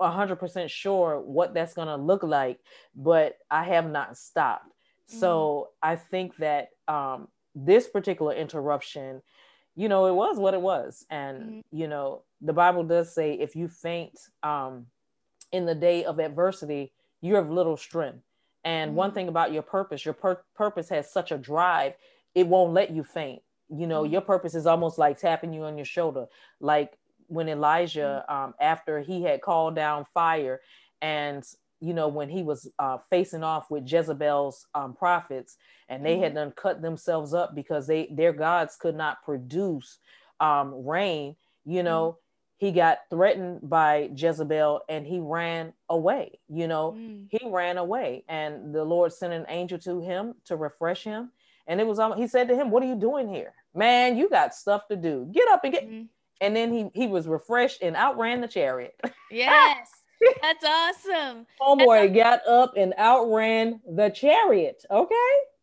[0.00, 2.58] 100% sure what that's going to look like,
[2.94, 4.72] but I have not stopped.
[5.10, 5.18] Mm-hmm.
[5.18, 9.22] So I think that um, this particular interruption,
[9.74, 11.04] you know, it was what it was.
[11.10, 11.60] And, mm-hmm.
[11.72, 14.86] you know, the Bible does say if you faint um,
[15.52, 18.22] in the day of adversity, you have little strength.
[18.64, 18.98] And mm-hmm.
[18.98, 21.94] one thing about your purpose, your pur- purpose has such a drive,
[22.34, 23.42] it won't let you faint.
[23.70, 24.12] You know, mm-hmm.
[24.12, 26.26] your purpose is almost like tapping you on your shoulder.
[26.60, 28.34] Like when Elijah, mm.
[28.34, 30.60] um, after he had called down fire,
[31.00, 31.44] and
[31.80, 35.56] you know when he was uh, facing off with Jezebel's um, prophets,
[35.88, 36.24] and they mm-hmm.
[36.24, 39.98] had done cut themselves up because they their gods could not produce
[40.40, 41.36] um, rain.
[41.64, 42.66] You know, mm-hmm.
[42.66, 46.40] he got threatened by Jezebel, and he ran away.
[46.48, 47.26] You know, mm.
[47.30, 51.30] he ran away, and the Lord sent an angel to him to refresh him.
[51.66, 54.16] And it was, um, he said to him, "What are you doing here, man?
[54.16, 55.28] You got stuff to do.
[55.32, 56.04] Get up and get." Mm-hmm
[56.40, 58.94] and then he he was refreshed and outran the chariot.
[59.30, 59.90] Yes.
[60.42, 61.46] That's awesome.
[61.60, 64.82] Homeboy got up and outran the chariot.
[64.90, 65.14] Okay.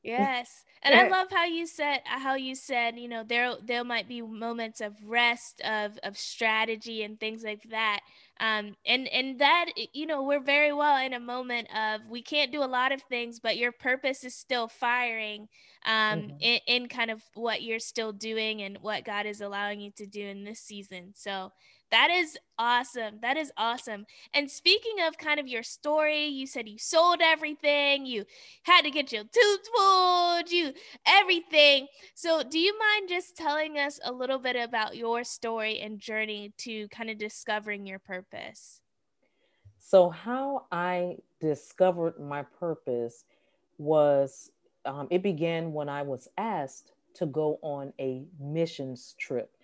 [0.04, 0.64] Yes.
[0.84, 4.22] And I love how you said how you said, you know, there there might be
[4.22, 8.02] moments of rest, of of strategy and things like that.
[8.40, 12.52] Um and and that you know, we're very well in a moment of we can't
[12.52, 15.48] do a lot of things, but your purpose is still firing
[15.86, 16.38] um, mm-hmm.
[16.42, 20.06] in, in kind of what you're still doing and what God is allowing you to
[20.06, 21.12] do in this season.
[21.16, 21.52] So
[21.92, 23.20] that is awesome.
[23.22, 24.06] That is awesome.
[24.34, 28.26] And speaking of kind of your story, you said you sold everything, you
[28.64, 30.74] had to get your tooth pulled, you
[31.06, 31.88] everything.
[32.16, 36.54] So, do you mind just telling us a little bit about your story and journey
[36.60, 38.82] to kind of discovering your purpose?
[39.78, 43.26] So, how I discovered my purpose
[43.78, 44.52] was
[44.86, 49.56] um, it began when I was asked to go on a missions trip.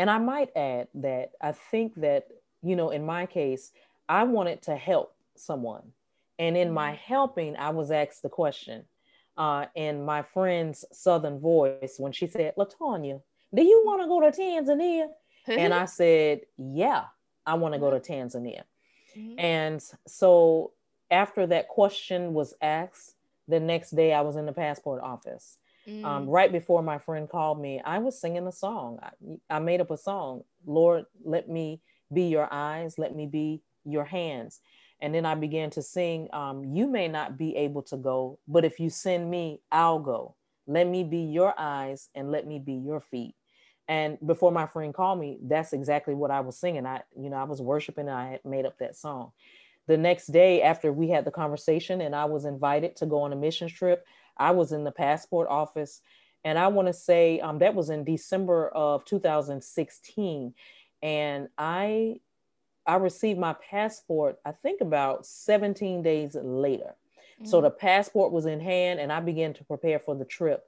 [0.00, 2.28] And I might add that I think that,
[2.62, 3.70] you know, in my case,
[4.08, 5.92] I wanted to help someone.
[6.38, 7.02] And in my mm-hmm.
[7.04, 8.84] helping, I was asked the question
[9.36, 13.20] uh, in my friend's Southern voice when she said, Latanya,
[13.54, 15.08] do you want to go to Tanzania?
[15.46, 17.04] and I said, Yeah,
[17.44, 18.62] I want to go to Tanzania.
[19.14, 19.38] Mm-hmm.
[19.38, 20.72] And so
[21.10, 23.16] after that question was asked,
[23.48, 25.58] the next day I was in the passport office.
[25.90, 26.04] Um, mm.
[26.04, 28.98] Um, right before my friend called me, I was singing a song.
[29.02, 30.42] I, I made up a song.
[30.66, 31.80] Lord, let me
[32.12, 34.60] be your eyes, let me be your hands.
[35.00, 38.64] And then I began to sing, um, You may not be able to go, but
[38.64, 40.36] if you send me, I'll go.
[40.66, 43.34] Let me be your eyes and let me be your feet.
[43.88, 46.86] And before my friend called me, that's exactly what I was singing.
[46.86, 49.32] I, you know, I was worshiping and I had made up that song.
[49.88, 53.32] the next day after we had the conversation and I was invited to go on
[53.32, 54.06] a mission trip,
[54.40, 56.00] I was in the passport office.
[56.42, 60.54] And I want to say um, that was in December of 2016.
[61.02, 62.16] And I
[62.86, 66.94] I received my passport, I think about 17 days later.
[67.36, 67.44] Mm-hmm.
[67.44, 70.66] So the passport was in hand and I began to prepare for the trip.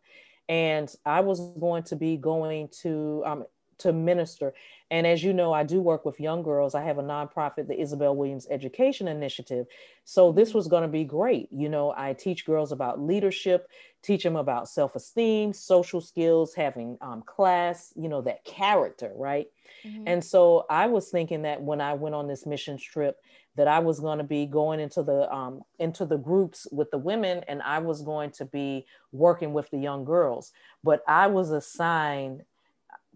[0.48, 3.44] And I was going to be going to um,
[3.82, 4.52] to minister.
[4.90, 6.74] And as you know, I do work with young girls.
[6.74, 9.66] I have a nonprofit, the Isabel Williams Education Initiative.
[10.04, 10.58] So this mm-hmm.
[10.58, 11.48] was going to be great.
[11.50, 13.68] You know, I teach girls about leadership,
[14.02, 19.46] teach them about self esteem, social skills, having um, class, you know, that character, right?
[19.86, 20.04] Mm-hmm.
[20.06, 23.16] And so I was thinking that when I went on this mission trip,
[23.56, 26.98] that I was going to be going into the um, into the groups with the
[26.98, 30.52] women, and I was going to be working with the young girls.
[30.82, 32.44] But I was assigned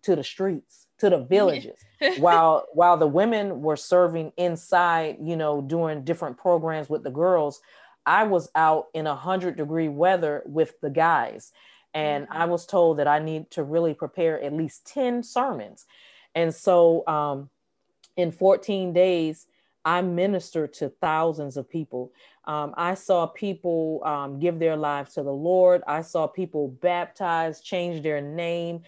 [0.07, 1.85] to the streets, to the villages,
[2.19, 7.61] while while the women were serving inside, you know, doing different programs with the girls.
[8.07, 11.53] I was out in a hundred degree weather with the guys,
[11.93, 12.41] and mm-hmm.
[12.41, 15.87] I was told that I need to really prepare at least ten sermons,
[16.37, 17.51] and so um,
[18.17, 19.47] in 14 days.
[19.89, 22.11] I ministered to thousands of people.
[22.45, 25.81] Um, I saw people um, give their lives to the Lord.
[25.87, 28.83] I saw people baptized, change their name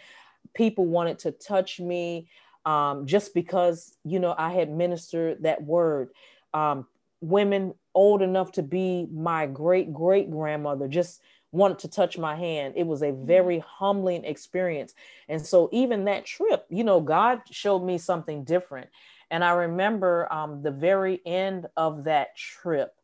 [0.54, 2.28] people wanted to touch me
[2.64, 6.10] um, just because you know I had ministered that word.
[6.54, 6.86] Um,
[7.20, 12.74] women old enough to be my great great grandmother just wanted to touch my hand.
[12.76, 13.26] It was a mm-hmm.
[13.26, 14.94] very humbling experience,
[15.28, 18.88] and so even that trip, you know, God showed me something different.
[19.30, 22.94] And I remember um, the very end of that trip,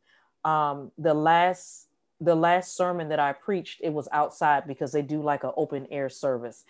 [0.44, 1.88] um, the last
[2.20, 5.86] the last sermon that I preached, it was outside because they do like an open
[5.90, 6.64] air service.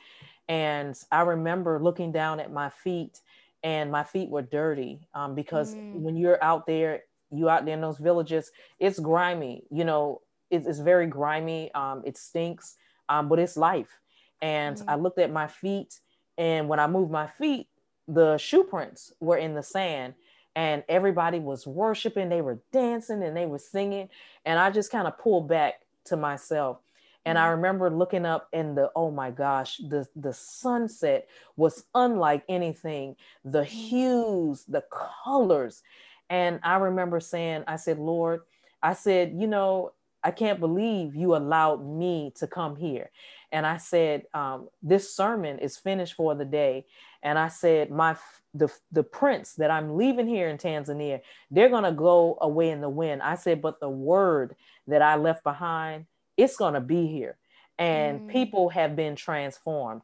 [0.48, 3.20] And I remember looking down at my feet,
[3.62, 5.94] and my feet were dirty um, because mm.
[5.94, 9.64] when you're out there, you out there in those villages, it's grimy.
[9.70, 11.72] You know, it's, it's very grimy.
[11.74, 12.76] Um, it stinks,
[13.08, 14.00] um, but it's life.
[14.42, 14.84] And mm.
[14.86, 16.00] I looked at my feet,
[16.36, 17.68] and when I moved my feet,
[18.06, 20.14] the shoe prints were in the sand
[20.56, 24.08] and everybody was worshiping they were dancing and they were singing
[24.44, 26.78] and i just kind of pulled back to myself
[27.24, 27.56] and I mm-hmm.
[27.56, 33.16] remember looking up and the oh my gosh, the the sunset was unlike anything.
[33.44, 33.76] The mm-hmm.
[33.76, 34.84] hues, the
[35.24, 35.82] colors.
[36.30, 38.40] And I remember saying, I said, Lord,
[38.82, 43.10] I said, you know, I can't believe you allowed me to come here.
[43.52, 46.86] And I said, um, this sermon is finished for the day.
[47.22, 48.16] And I said, my
[48.52, 52.88] the the prints that I'm leaving here in Tanzania, they're gonna go away in the
[52.88, 53.22] wind.
[53.22, 54.56] I said, but the word
[54.86, 57.36] that I left behind it's going to be here
[57.78, 58.28] and mm.
[58.30, 60.02] people have been transformed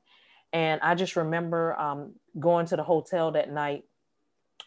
[0.52, 3.84] and i just remember um, going to the hotel that night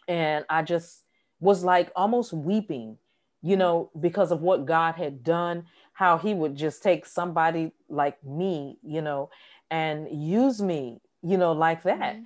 [0.07, 1.03] and i just
[1.39, 2.97] was like almost weeping
[3.41, 8.23] you know because of what god had done how he would just take somebody like
[8.23, 9.29] me you know
[9.69, 12.23] and use me you know like that mm.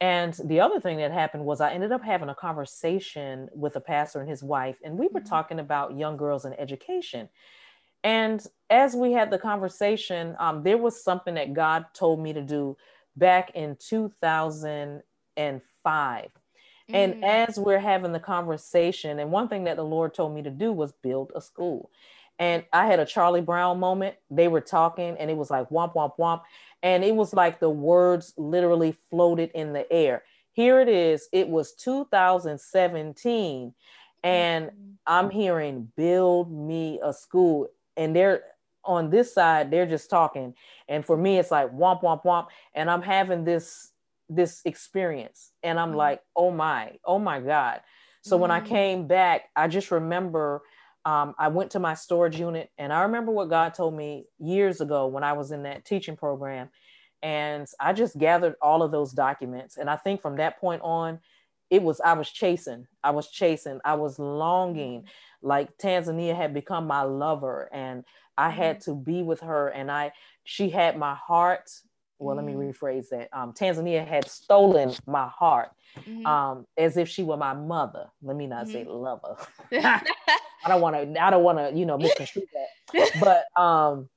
[0.00, 3.80] and the other thing that happened was i ended up having a conversation with a
[3.80, 5.28] pastor and his wife and we were mm.
[5.28, 7.28] talking about young girls and education
[8.02, 12.40] and as we had the conversation, um, there was something that God told me to
[12.40, 12.76] do
[13.16, 16.24] back in 2005.
[16.24, 16.30] Mm.
[16.94, 20.50] And as we're having the conversation, and one thing that the Lord told me to
[20.50, 21.90] do was build a school.
[22.38, 24.14] And I had a Charlie Brown moment.
[24.30, 26.42] They were talking, and it was like womp, womp, womp.
[26.82, 30.22] And it was like the words literally floated in the air.
[30.52, 31.28] Here it is.
[31.32, 33.74] It was 2017.
[34.22, 34.90] And mm-hmm.
[35.06, 37.68] I'm hearing, build me a school
[38.00, 38.42] and they're
[38.84, 40.54] on this side they're just talking
[40.88, 43.92] and for me it's like womp womp womp and i'm having this
[44.30, 45.98] this experience and i'm mm-hmm.
[45.98, 47.80] like oh my oh my god
[48.22, 48.42] so mm-hmm.
[48.42, 48.68] when i mm-hmm.
[48.68, 50.62] came back i just remember
[51.04, 54.80] um, i went to my storage unit and i remember what god told me years
[54.80, 56.70] ago when i was in that teaching program
[57.22, 61.18] and i just gathered all of those documents and i think from that point on
[61.70, 65.08] it was i was chasing i was chasing i was longing mm-hmm
[65.42, 68.04] like Tanzania had become my lover and
[68.36, 68.90] I had mm-hmm.
[68.92, 70.12] to be with her and I
[70.44, 71.70] she had my heart.
[72.18, 72.46] Well, mm-hmm.
[72.46, 72.84] let me mm-hmm.
[72.84, 73.28] rephrase that.
[73.32, 76.26] Um, Tanzania had stolen my heart mm-hmm.
[76.26, 78.06] um, as if she were my mother.
[78.22, 78.90] Let me not say mm-hmm.
[78.90, 79.36] lover.
[79.72, 81.22] I don't want to.
[81.22, 81.78] I don't want to.
[81.78, 83.10] You know, misconstrue that.
[83.20, 84.08] But um,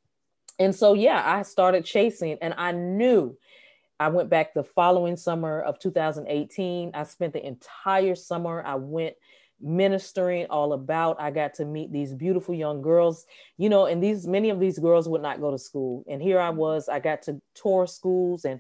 [0.59, 3.37] and so yeah, I started chasing, and I knew.
[4.03, 6.91] I went back the following summer of 2018.
[6.93, 8.61] I spent the entire summer.
[8.65, 9.15] I went
[9.61, 11.21] ministering all about.
[11.21, 13.25] I got to meet these beautiful young girls,
[13.57, 16.03] you know, and these many of these girls would not go to school.
[16.09, 18.59] And here I was, I got to tour schools and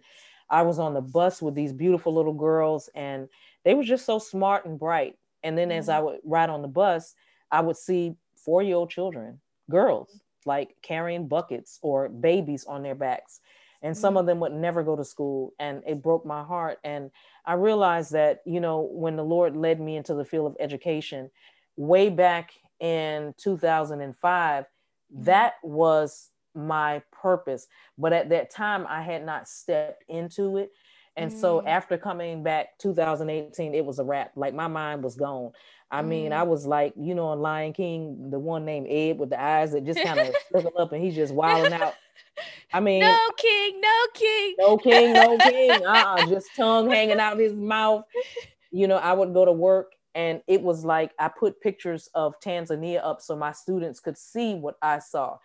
[0.49, 3.27] I was on the bus with these beautiful little girls and
[3.65, 5.17] they were just so smart and bright.
[5.43, 5.79] And then mm-hmm.
[5.79, 7.15] as I would ride on the bus,
[7.51, 12.95] I would see four year old children, girls, like carrying buckets or babies on their
[12.95, 13.41] backs.
[13.83, 14.17] And some mm-hmm.
[14.19, 15.53] of them would never go to school.
[15.59, 16.79] And it broke my heart.
[16.83, 17.11] And
[17.45, 21.29] I realized that, you know, when the Lord led me into the field of education,
[21.75, 25.23] way back in 2005, mm-hmm.
[25.25, 27.67] that was my purpose.
[27.97, 30.71] But at that time, I had not stepped into it.
[31.15, 31.39] And mm.
[31.39, 34.31] so after coming back 2018, it was a wrap.
[34.35, 35.51] Like my mind was gone.
[35.91, 36.07] I mm.
[36.07, 39.41] mean, I was like, you know, in Lion King, the one named Ed with the
[39.41, 41.93] eyes that just kind of look up and he's just wilding out.
[42.73, 45.71] I mean, no king, no king, no king, no king.
[45.71, 48.05] Uh-uh, just tongue hanging out his mouth.
[48.71, 52.39] You know, I would go to work and it was like I put pictures of
[52.39, 55.37] Tanzania up so my students could see what I saw.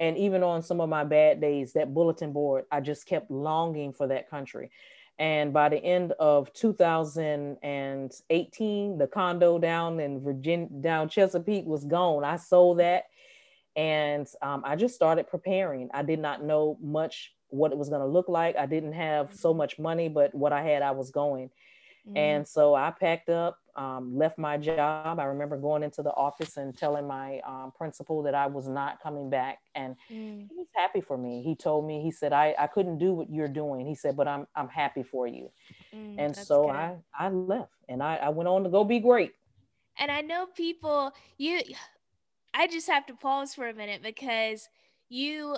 [0.00, 3.92] And even on some of my bad days, that bulletin board, I just kept longing
[3.92, 4.70] for that country.
[5.18, 12.24] And by the end of 2018, the condo down in Virginia, down Chesapeake was gone.
[12.24, 13.04] I sold that
[13.76, 15.90] and um, I just started preparing.
[15.92, 18.56] I did not know much what it was going to look like.
[18.56, 21.50] I didn't have so much money, but what I had, I was going.
[22.06, 22.16] Mm-hmm.
[22.16, 25.18] And so I packed up, um, left my job.
[25.18, 29.02] I remember going into the office and telling my um, principal that I was not
[29.02, 29.60] coming back.
[29.74, 30.46] And mm.
[30.48, 31.42] he was happy for me.
[31.42, 33.86] He told me, he said, I, I couldn't do what you're doing.
[33.86, 35.50] He said, but I'm, I'm happy for you.
[35.94, 39.32] Mm, and so I, I left and I, I went on to go be great.
[39.98, 41.60] And I know people, you,
[42.54, 44.68] I just have to pause for a minute because
[45.08, 45.56] you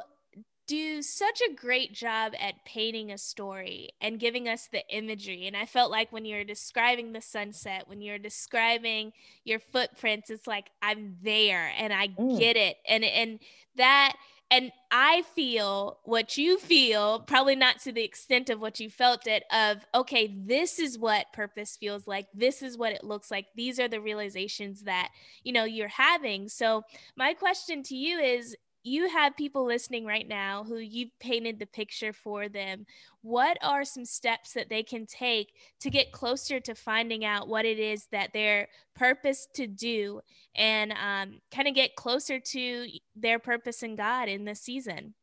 [0.66, 5.47] do such a great job at painting a story and giving us the imagery.
[5.47, 9.12] And I felt like when you're describing the sunset, when you're describing
[9.44, 12.38] your footprints, it's like I'm there and I mm.
[12.38, 12.78] get it.
[12.88, 13.38] And and
[13.76, 14.16] that
[14.51, 19.26] and I feel what you feel, probably not to the extent of what you felt
[19.26, 22.28] it of, okay, this is what purpose feels like.
[22.32, 23.47] This is what it looks like.
[23.57, 25.11] These are the realizations that,
[25.42, 26.49] you know, you're having.
[26.49, 26.82] So
[27.16, 31.66] my question to you is, you have people listening right now who you've painted the
[31.66, 32.86] picture for them.
[33.27, 37.64] What are some steps that they can take to get closer to finding out what
[37.64, 40.20] it is that they're purpose to do
[40.55, 45.14] and um, kind of get closer to their purpose in God in this season?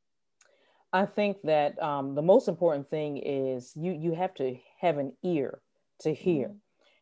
[0.92, 5.14] I think that um, the most important thing is you you have to have an
[5.24, 5.62] ear
[6.02, 6.58] to hear, mm-hmm.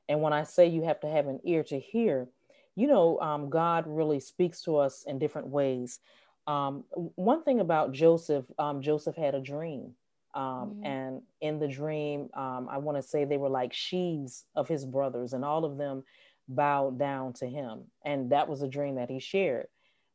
[0.08, 2.28] and when I say you have to have an ear to hear,
[2.76, 6.00] you know, um, God really speaks to us in different ways.
[6.46, 6.84] Um,
[7.16, 9.96] one thing about Joseph, um, Joseph had a dream.
[10.34, 10.86] Um, mm-hmm.
[10.86, 14.86] And in the dream, um, I want to say they were like sheaves of his
[14.86, 16.04] brothers, and all of them
[16.48, 17.84] bowed down to him.
[18.06, 19.68] And that was a dream that he shared.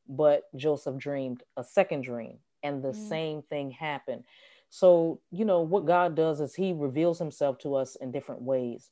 [0.09, 3.09] But Joseph dreamed a second dream, and the mm-hmm.
[3.09, 4.25] same thing happened.
[4.69, 8.91] So, you know, what God does is he reveals himself to us in different ways.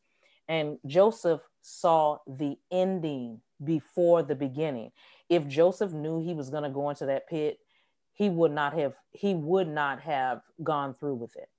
[0.48, 4.90] And Joseph saw the ending before the beginning
[5.28, 7.58] if Joseph knew he was going to go into that pit,
[8.14, 11.50] he would not have he would not have gone through with it.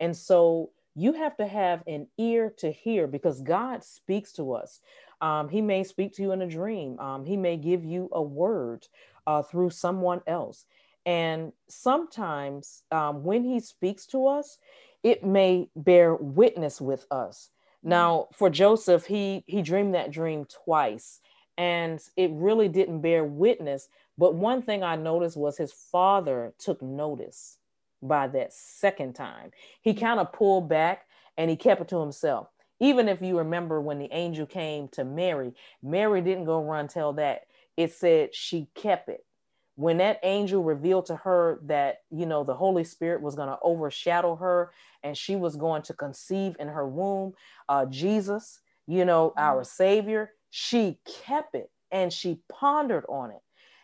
[0.00, 4.80] And so you have to have an ear to hear because God speaks to us.
[5.20, 6.98] Um, he may speak to you in a dream.
[6.98, 8.86] Um, he may give you a word
[9.26, 10.66] uh, through someone else.
[11.06, 14.58] And sometimes um, when he speaks to us,
[15.02, 17.50] it may bear witness with us.
[17.82, 21.20] Now, for Joseph, he he dreamed that dream twice
[21.58, 23.88] and it really didn't bear witness.
[24.22, 27.58] But one thing I noticed was his father took notice
[28.00, 29.50] by that second time.
[29.80, 31.06] He kind of pulled back
[31.36, 32.46] and he kept it to himself.
[32.78, 37.14] Even if you remember when the angel came to Mary, Mary didn't go run tell
[37.14, 37.46] that.
[37.76, 39.26] It said she kept it.
[39.74, 43.58] When that angel revealed to her that, you know, the Holy Spirit was going to
[43.60, 44.70] overshadow her
[45.02, 47.32] and she was going to conceive in her womb
[47.68, 53.42] uh, Jesus, you know, our Savior, she kept it and she pondered on it.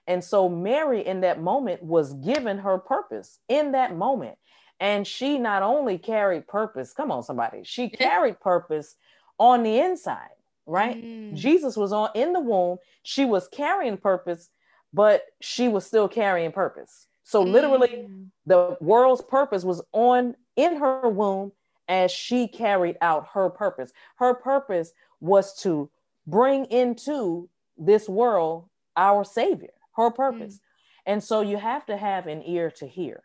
[0.08, 4.38] And so Mary, in that moment, was given her purpose in that moment.
[4.80, 8.96] And she not only carried purpose, come on, somebody, she carried purpose
[9.38, 10.30] on the inside,
[10.66, 10.96] right?
[10.96, 11.34] Mm.
[11.34, 12.78] Jesus was on in the womb.
[13.02, 14.48] She was carrying purpose,
[14.94, 17.06] but she was still carrying purpose.
[17.22, 18.26] So literally, mm.
[18.46, 21.52] the world's purpose was on in her womb
[21.86, 23.92] as she carried out her purpose.
[24.16, 25.90] Her purpose was to
[26.26, 28.64] bring into this world
[28.96, 29.68] our savior
[29.98, 30.60] her purpose mm.
[31.06, 33.22] and so you have to have an ear to hear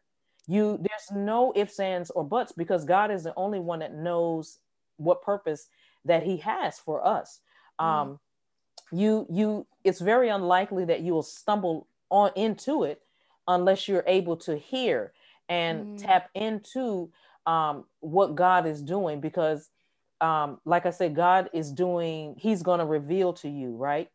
[0.48, 4.60] you there's no ifs ands or buts because god is the only one that knows
[4.98, 5.70] what purpose
[6.04, 7.40] that he has for us
[7.80, 7.86] mm.
[7.86, 8.20] um
[8.92, 13.02] you you it's very unlikely that you will stumble on into it
[13.48, 15.14] unless you're able to hear
[15.48, 16.06] and mm.
[16.06, 17.10] tap into
[17.46, 19.70] um what god is doing because
[20.24, 24.10] um, like I said, God is doing, He's going to reveal to you, right?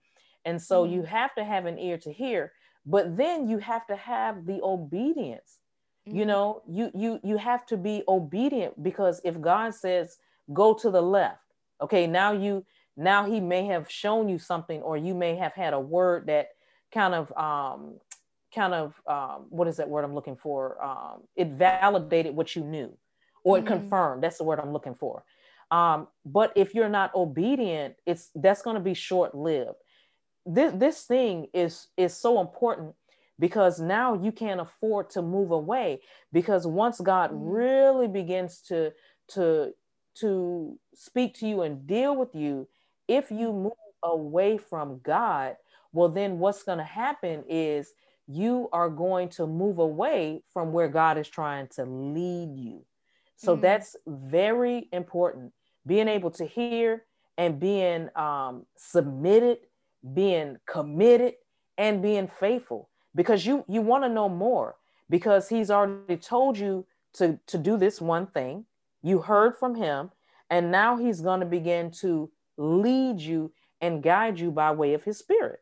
[0.44, 0.94] And so mm-hmm.
[0.94, 2.52] you have to have an ear to hear,
[2.86, 5.58] but then you have to have the obedience.
[6.06, 6.18] Mm-hmm.
[6.18, 10.18] You know, you you you have to be obedient because if God says
[10.52, 11.42] go to the left,
[11.80, 12.64] okay, now you
[12.96, 16.50] now He may have shown you something, or you may have had a word that
[16.92, 17.94] kind of um
[18.54, 20.82] kind of um, what is that word I'm looking for?
[20.82, 22.96] Um, it validated what you knew,
[23.44, 23.74] or it mm-hmm.
[23.74, 24.22] confirmed.
[24.22, 25.24] That's the word I'm looking for.
[25.70, 29.76] Um, but if you're not obedient, it's that's going to be short lived.
[30.48, 32.94] This this thing is is so important
[33.38, 36.00] because now you can't afford to move away
[36.32, 37.48] because once God mm-hmm.
[37.48, 38.92] really begins to
[39.34, 39.74] to
[40.20, 42.66] to speak to you and deal with you,
[43.06, 43.72] if you move
[44.02, 45.56] away from God,
[45.92, 47.92] well then what's going to happen is
[48.26, 52.84] you are going to move away from where God is trying to lead you.
[53.36, 53.62] So mm-hmm.
[53.62, 55.52] that's very important
[55.86, 57.04] being able to hear
[57.38, 59.58] and being um, submitted,
[60.14, 61.34] being committed,
[61.78, 64.76] and being faithful because you you want to know more
[65.08, 66.84] because he's already told you
[67.14, 68.66] to to do this one thing.
[69.02, 70.10] You heard from him,
[70.50, 75.04] and now he's going to begin to lead you and guide you by way of
[75.04, 75.60] his spirit.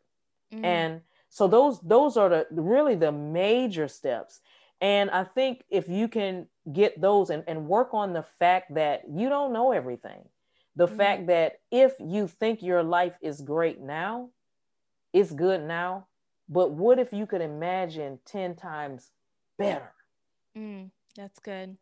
[0.51, 0.65] Mm-hmm.
[0.65, 4.41] And so those those are the really the major steps.
[4.81, 9.03] And I think if you can get those and, and work on the fact that
[9.09, 10.23] you don't know everything,
[10.77, 10.97] the mm-hmm.
[10.97, 14.29] fact that if you think your life is great now,
[15.11, 16.05] it's good now,
[16.47, 19.09] but what if you could imagine 10 times
[19.57, 19.91] better?
[20.55, 21.77] Mm, that's good.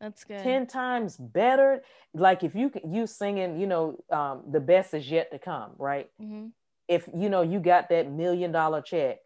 [0.00, 0.42] That's good.
[0.42, 1.82] 10 times better.
[2.12, 6.10] Like if you you singing, you know, um, the best is yet to come, right?
[6.20, 6.48] Mm-hmm.
[6.88, 9.18] If you know you got that million dollar check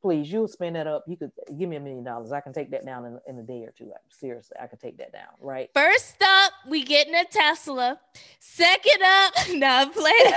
[0.00, 1.04] please, you'll spend that up.
[1.06, 2.32] You could give me a million dollars.
[2.32, 3.92] I can take that down in, in a day or two.
[4.08, 5.28] Seriously, I can take that down.
[5.40, 5.70] Right.
[5.74, 7.98] First up, we getting a Tesla.
[8.38, 10.34] Second up, no, play playing,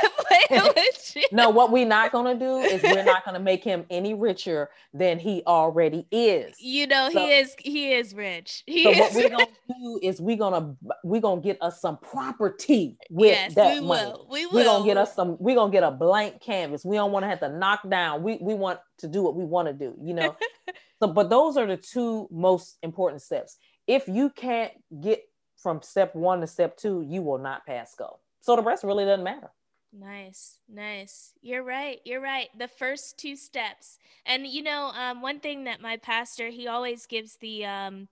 [0.49, 1.23] playing with you.
[1.31, 5.19] no, what we're not gonna do is we're not gonna make him any richer than
[5.19, 6.55] he already is.
[6.59, 8.63] You know, so, he is he is rich.
[8.65, 11.97] He so is what we're gonna do is we're gonna we're gonna get us some
[11.97, 14.11] property with yes, that we money.
[14.11, 14.27] Will.
[14.29, 14.53] We will.
[14.53, 15.37] We're gonna get us some.
[15.39, 16.85] We're gonna get a blank canvas.
[16.85, 18.23] We don't want to have to knock down.
[18.23, 20.35] We we want to do what we want to do, you know.
[20.99, 23.57] so, but those are the two most important steps.
[23.87, 24.71] If you can't
[25.01, 25.21] get
[25.57, 28.19] from step one to step two, you will not pass go.
[28.41, 29.51] So the rest really doesn't matter.
[29.97, 31.33] Nice, nice.
[31.41, 31.99] You're right.
[32.03, 32.49] You're right.
[32.57, 37.05] The first two steps, and you know, um, one thing that my pastor he always
[37.05, 38.07] gives the um,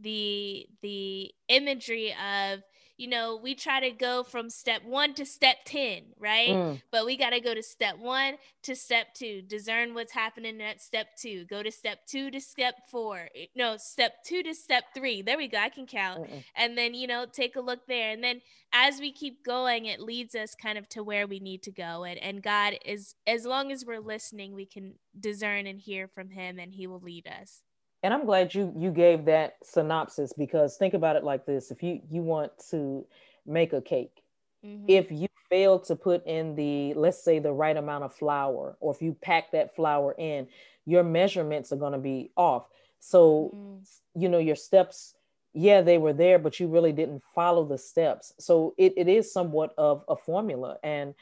[0.00, 2.60] the the imagery of
[2.96, 6.48] you know, we try to go from step one to step 10, right?
[6.48, 6.82] Mm.
[6.90, 10.80] But we got to go to step one to step two, discern what's happening at
[10.80, 14.84] step two, go to step two to step four, eh, no, step two to step
[14.94, 15.20] three.
[15.20, 15.58] There we go.
[15.58, 16.22] I can count.
[16.22, 16.44] Mm-mm.
[16.54, 18.10] And then, you know, take a look there.
[18.10, 18.40] And then
[18.72, 22.04] as we keep going, it leads us kind of to where we need to go.
[22.04, 26.30] And, and God is, as long as we're listening, we can discern and hear from
[26.30, 27.62] Him and He will lead us
[28.06, 31.82] and i'm glad you you gave that synopsis because think about it like this if
[31.82, 33.04] you you want to
[33.44, 34.22] make a cake
[34.64, 34.84] mm-hmm.
[34.86, 38.94] if you fail to put in the let's say the right amount of flour or
[38.94, 40.46] if you pack that flour in
[40.86, 42.68] your measurements are going to be off
[43.00, 44.20] so mm-hmm.
[44.20, 45.14] you know your steps
[45.52, 49.32] yeah they were there but you really didn't follow the steps so it, it is
[49.32, 51.12] somewhat of a formula and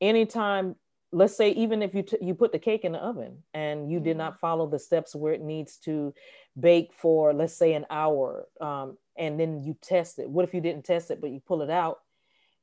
[0.00, 0.76] anytime
[1.12, 3.98] let's say even if you t- you put the cake in the oven and you
[3.98, 4.04] mm-hmm.
[4.04, 6.12] did not follow the steps where it needs to
[6.58, 10.60] bake for let's say an hour um, and then you test it what if you
[10.60, 12.00] didn't test it but you pull it out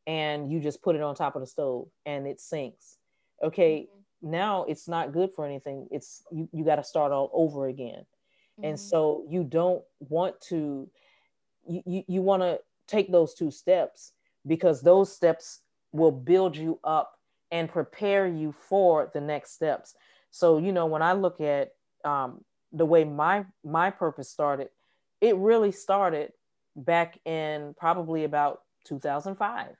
[0.08, 2.98] and you just put it on top of the stove and it sinks
[3.44, 4.32] okay mm-hmm.
[4.32, 8.04] now it's not good for anything it's you, you got to start all over again
[8.58, 8.66] mm-hmm.
[8.66, 10.90] and so you don't want to
[11.68, 14.14] you, you, you want to take those two steps
[14.48, 15.60] because those steps
[15.92, 17.19] will build you up
[17.52, 19.96] and prepare you for the next steps.
[20.32, 21.74] So, you know, when I look at
[22.06, 24.70] um, the way my my purpose started,
[25.22, 26.34] it really started
[26.76, 29.76] back in probably about 2005,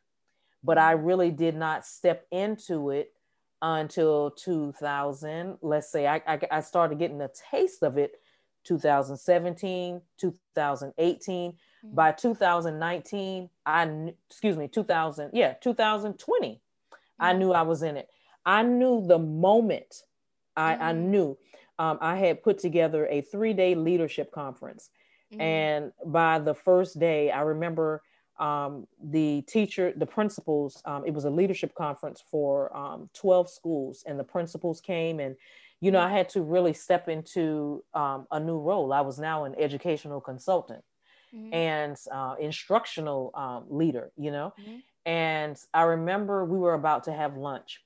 [0.64, 3.14] but I really did not step into it
[3.62, 5.58] until 2000.
[5.62, 8.20] Let's say I, I, I started getting a taste of it
[8.64, 11.52] 2017, 2018.
[11.52, 11.96] Mm-hmm.
[11.96, 16.62] By 2019, I excuse me, 2000, yeah, 2020.
[17.20, 18.10] I knew I was in it.
[18.46, 20.04] I knew the moment
[20.56, 20.84] I, mm-hmm.
[20.84, 21.38] I knew
[21.78, 24.90] um, I had put together a three day leadership conference.
[25.32, 25.42] Mm-hmm.
[25.42, 28.02] And by the first day, I remember
[28.40, 34.04] um, the teacher, the principals, um, it was a leadership conference for um, 12 schools,
[34.08, 35.36] and the principals came and
[35.82, 38.92] you know, I had to really step into um, a new role.
[38.92, 40.84] I was now an educational consultant.
[41.34, 41.54] mm-hmm.
[41.54, 44.54] and uh, instructional um, leader, you know.
[44.60, 44.78] Mm-hmm.
[45.10, 47.82] And I remember we were about to have lunch,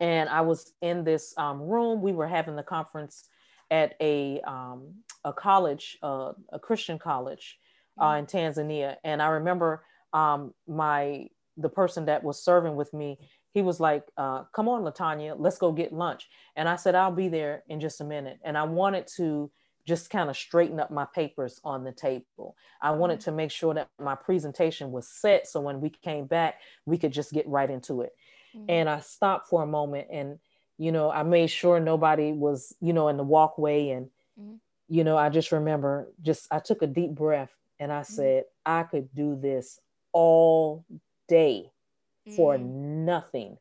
[0.00, 2.00] and I was in this um, room.
[2.00, 3.28] We were having the conference
[3.70, 7.58] at a um, a college, uh, a Christian college
[7.98, 8.20] uh, mm-hmm.
[8.20, 9.84] in Tanzania, and I remember
[10.14, 11.26] um, my
[11.58, 13.18] the person that was serving with me
[13.52, 17.12] he was like, uh, "Come on, Latanya, let's go get lunch." And I said, "I'll
[17.12, 19.50] be there in just a minute." And I wanted to
[19.86, 22.56] just kind of straighten up my papers on the table.
[22.80, 23.30] I wanted mm-hmm.
[23.30, 27.12] to make sure that my presentation was set, so when we came back, we could
[27.12, 28.12] just get right into it.
[28.56, 28.66] Mm-hmm.
[28.68, 30.38] And I stopped for a moment, and
[30.78, 34.06] you know, I made sure nobody was, you know, in the walkway, and
[34.40, 34.54] mm-hmm.
[34.88, 38.12] you know, I just remember, just I took a deep breath, and I mm-hmm.
[38.12, 39.78] said, "I could do this
[40.12, 40.84] all
[41.28, 41.70] day."
[42.36, 42.62] for mm.
[42.62, 43.56] nothing.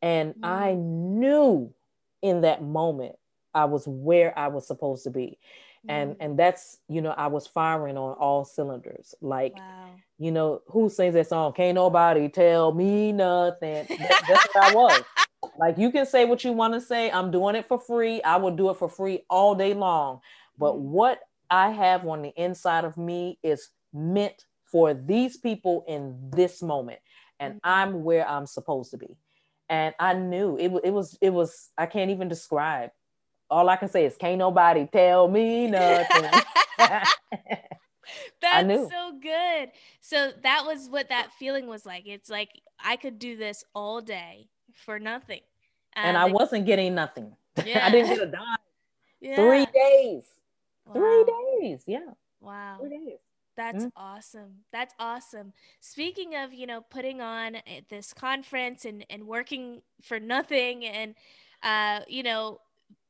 [0.00, 0.34] And.
[0.42, 1.74] I knew
[2.22, 3.16] in that moment
[3.56, 5.38] I was where I was supposed to be.
[5.88, 5.90] Mm.
[5.90, 9.14] And and that's, you know, I was firing on all cylinders.
[9.20, 9.90] Like, wow.
[10.18, 11.52] you know, who sings that song?
[11.52, 13.86] Can't nobody tell me nothing.
[13.88, 15.02] That, that's what I was.
[15.58, 17.10] Like you can say what you want to say.
[17.10, 18.22] I'm doing it for free.
[18.22, 20.20] I will do it for free all day long.
[20.58, 20.80] But mm.
[20.80, 26.62] what I have on the inside of me is meant for these people in this
[26.62, 26.98] moment
[27.40, 27.70] and mm-hmm.
[27.70, 29.16] I'm where I'm supposed to be.
[29.68, 32.90] And I knew it, it was, it was, I can't even describe.
[33.48, 36.30] All I can say is, can't nobody tell me nothing.
[38.40, 39.70] That's so good.
[40.00, 42.06] So that was what that feeling was like.
[42.06, 44.48] It's like I could do this all day
[44.84, 45.40] for nothing.
[45.94, 47.34] and I wasn't getting nothing.
[47.64, 47.86] Yeah.
[47.86, 48.58] I didn't get a dime.
[49.18, 49.36] Yeah.
[49.36, 50.24] Three days.
[50.84, 50.92] Wow.
[50.92, 51.24] Three
[51.62, 51.84] days.
[51.86, 52.10] Yeah.
[52.38, 52.76] Wow.
[52.80, 53.18] Three days.
[53.56, 53.88] That's mm-hmm.
[53.96, 54.56] awesome.
[54.70, 55.54] That's awesome.
[55.80, 61.14] Speaking of, you know, putting on eh, this conference and, and working for nothing and,
[61.62, 62.60] uh, you know,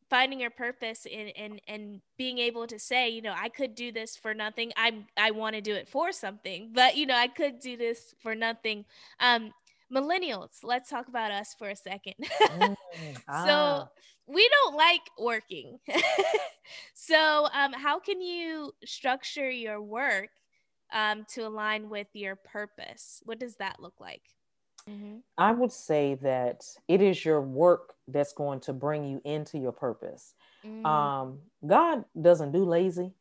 [0.08, 3.90] finding your purpose in and and being able to say you know i could do
[3.90, 7.26] this for nothing i'm i want to do it for something but you know i
[7.26, 8.84] could do this for nothing
[9.20, 9.52] um
[9.92, 12.76] millennials let's talk about us for a second mm,
[13.28, 13.44] ah.
[13.44, 13.88] so
[14.26, 15.78] we don't like working.
[16.94, 20.30] so, um, how can you structure your work
[20.92, 23.22] um, to align with your purpose?
[23.24, 24.22] What does that look like?
[24.88, 25.16] Mm-hmm.
[25.36, 29.72] I would say that it is your work that's going to bring you into your
[29.72, 30.34] purpose.
[30.64, 30.86] Mm.
[30.86, 33.12] Um, God doesn't do lazy,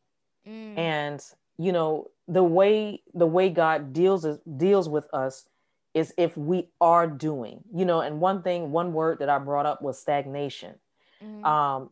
[0.48, 0.78] mm.
[0.78, 1.24] and
[1.58, 5.48] you know the way the way God deals deals with us
[5.96, 7.64] is if we are doing.
[7.74, 10.76] You know, and one thing, one word that I brought up was stagnation.
[11.24, 11.46] Mm-hmm.
[11.46, 11.90] Um,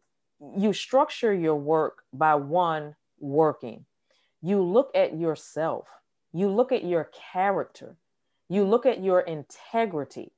[0.58, 3.86] you structure your work by one working.
[4.42, 5.88] You look at yourself,
[6.34, 7.96] you look at your character,
[8.54, 10.32] you look at your integrity.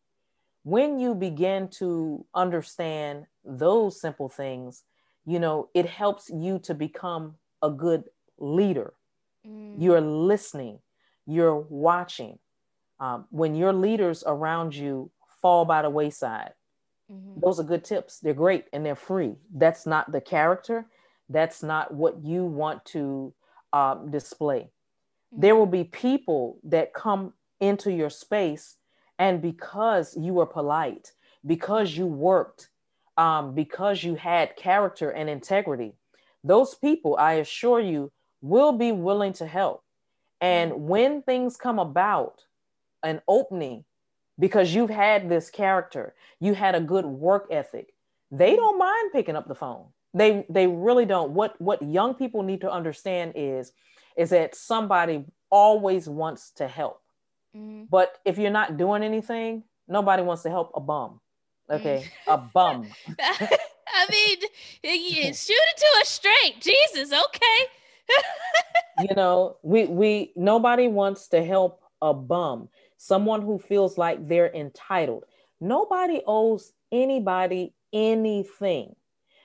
[0.63, 4.83] When you begin to understand those simple things,
[5.25, 8.05] you know, it helps you to become a good
[8.37, 8.93] leader.
[9.47, 9.75] Mm.
[9.77, 10.79] You're listening,
[11.27, 12.39] you're watching.
[12.99, 15.11] Um, when your leaders around you
[15.41, 16.53] fall by the wayside,
[17.11, 17.39] Mm-hmm.
[17.39, 18.19] Those are good tips.
[18.19, 19.35] They're great and they're free.
[19.53, 20.87] That's not the character.
[21.29, 23.33] That's not what you want to
[23.73, 24.59] um, display.
[25.33, 25.41] Mm-hmm.
[25.41, 28.77] There will be people that come into your space,
[29.17, 31.13] and because you were polite,
[31.45, 32.69] because you worked,
[33.17, 35.93] um, because you had character and integrity,
[36.43, 39.83] those people, I assure you, will be willing to help.
[40.41, 40.87] And mm-hmm.
[40.87, 42.43] when things come about,
[43.05, 43.85] an opening
[44.37, 47.93] because you've had this character, you had a good work ethic.
[48.31, 49.85] They don't mind picking up the phone.
[50.13, 51.31] They they really don't.
[51.31, 53.71] What what young people need to understand is
[54.17, 57.01] is that somebody always wants to help.
[57.55, 57.85] Mm-hmm.
[57.89, 61.19] But if you're not doing anything, nobody wants to help a bum.
[61.69, 62.33] Okay, mm.
[62.33, 62.87] a bum.
[63.19, 64.39] I mean,
[65.33, 66.61] shoot it to a straight.
[66.61, 67.69] Jesus, okay.
[69.09, 74.53] you know, we we nobody wants to help a bum someone who feels like they're
[74.53, 75.25] entitled.
[75.61, 78.95] Nobody owes anybody anything.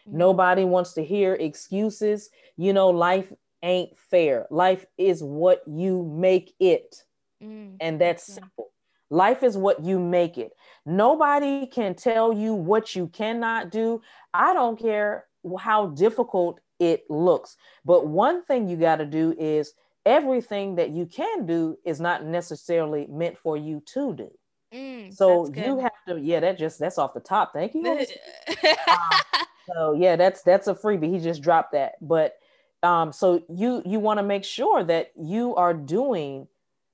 [0.08, 0.18] Mm-hmm.
[0.18, 2.30] Nobody wants to hear excuses.
[2.56, 3.32] You know, life
[3.62, 4.46] ain't fair.
[4.50, 7.04] Life is what you make it.
[7.42, 7.76] Mm-hmm.
[7.80, 8.34] And that's yeah.
[8.36, 8.70] simple.
[9.10, 10.52] Life is what you make it.
[10.86, 14.02] Nobody can tell you what you cannot do.
[14.32, 15.26] I don't care
[15.58, 17.56] how difficult it looks.
[17.84, 19.74] But one thing you got to do is
[20.06, 24.30] everything that you can do is not necessarily meant for you to do.
[24.72, 27.52] Mm, so you have to, yeah, that just that's off the top.
[27.52, 27.84] Thank you.
[27.88, 28.06] um,
[29.74, 31.12] so yeah, that's that's a freebie.
[31.12, 31.94] He just dropped that.
[32.00, 32.36] But
[32.82, 36.46] um, so you you want to make sure that you are doing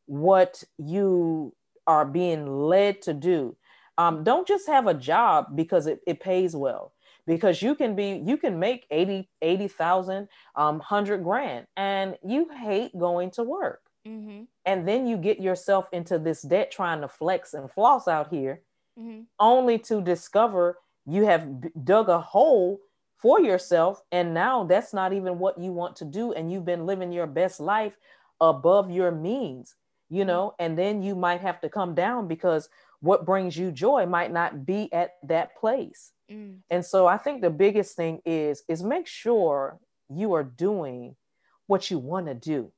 [0.06, 1.54] what you
[1.86, 3.56] are being led to do.
[3.98, 6.92] Um, don't just have a job because it, it pays well.
[7.26, 12.96] because you can be you can make 80 80,000 um 100 grand and you hate
[12.96, 14.42] going to work mm-hmm.
[14.64, 18.62] and then you get yourself into this debt trying to flex and floss out here
[18.98, 19.22] mm-hmm.
[19.38, 21.48] only to discover you have
[21.84, 22.78] dug a hole
[23.16, 26.86] for yourself and now that's not even what you want to do and you've been
[26.86, 27.96] living your best life
[28.40, 29.74] above your means
[30.08, 30.28] you mm-hmm.
[30.28, 32.68] know and then you might have to come down because
[33.00, 36.56] what brings you joy might not be at that place mm.
[36.70, 39.78] and so i think the biggest thing is is make sure
[40.08, 41.14] you are doing
[41.66, 42.70] what you want to do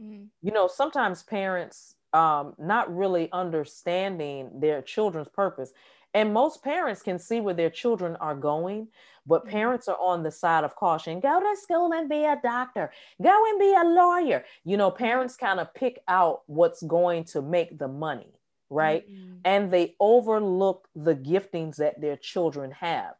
[0.00, 0.26] mm.
[0.42, 5.72] you know sometimes parents um, not really understanding their children's purpose
[6.16, 8.88] and most parents can see where their children are going
[9.26, 9.50] but mm-hmm.
[9.50, 12.90] parents are on the side of caution go to school and be a doctor
[13.22, 17.42] go and be a lawyer you know parents kind of pick out what's going to
[17.42, 18.32] make the money
[18.70, 19.34] right mm-hmm.
[19.44, 23.14] and they overlook the giftings that their children have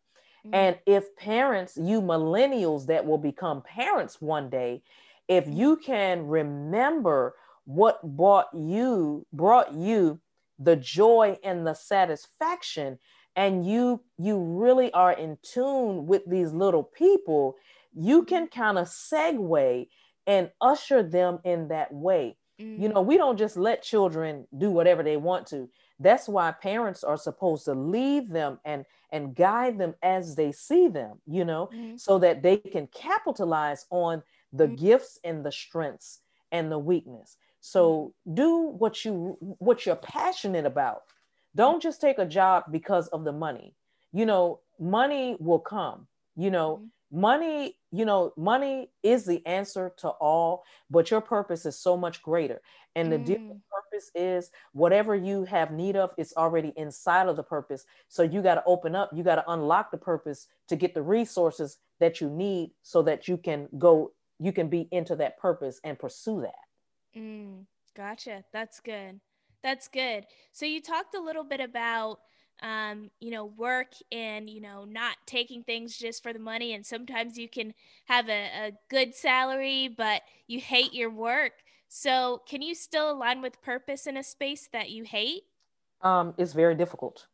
[0.44, 0.55] mm-hmm.
[0.55, 4.82] and if parents you millennials that will become parents one day
[5.28, 5.61] if mm-hmm.
[5.61, 7.34] you can remember
[7.66, 10.18] what brought you brought you
[10.59, 12.98] the joy and the satisfaction
[13.36, 17.54] and you you really are in tune with these little people
[17.94, 19.86] you can kind of segue
[20.26, 22.80] and usher them in that way mm.
[22.80, 25.68] you know we don't just let children do whatever they want to
[26.00, 30.88] that's why parents are supposed to lead them and and guide them as they see
[30.88, 32.00] them you know mm.
[32.00, 34.78] so that they can capitalize on the mm.
[34.78, 36.20] gifts and the strengths
[36.52, 37.36] and the weakness
[37.66, 41.02] so do what you what you're passionate about.
[41.56, 43.74] Don't just take a job because of the money.
[44.12, 46.06] You know, money will come.
[46.36, 47.20] You know, mm-hmm.
[47.20, 52.22] money, you know, money is the answer to all, but your purpose is so much
[52.22, 52.60] greater.
[52.94, 53.60] And the mm.
[53.68, 57.84] purpose is whatever you have need of, it's already inside of the purpose.
[58.06, 61.02] So you got to open up, you got to unlock the purpose to get the
[61.02, 65.80] resources that you need so that you can go, you can be into that purpose
[65.82, 66.65] and pursue that.
[67.16, 67.64] Mm,
[67.96, 68.44] gotcha.
[68.52, 69.20] That's good.
[69.62, 70.26] That's good.
[70.52, 72.20] So you talked a little bit about
[72.62, 76.72] um, you know, work and, you know, not taking things just for the money.
[76.74, 77.74] And sometimes you can
[78.06, 81.52] have a, a good salary, but you hate your work.
[81.88, 85.42] So can you still align with purpose in a space that you hate?
[86.02, 87.26] Um, it's very difficult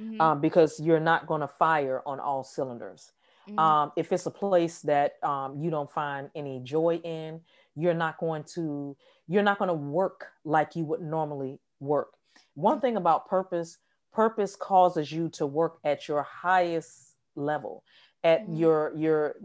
[0.00, 0.20] mm-hmm.
[0.20, 3.12] um, because you're not going to fire on all cylinders.
[3.48, 3.58] Mm-hmm.
[3.58, 7.40] Um, if it's a place that um, you don't find any joy in,
[7.74, 8.96] you're not going to
[9.28, 12.14] you're not going to work like you would normally work.
[12.54, 13.78] One thing about purpose,
[14.12, 17.84] purpose causes you to work at your highest level,
[18.24, 18.56] at mm-hmm.
[18.56, 19.36] your your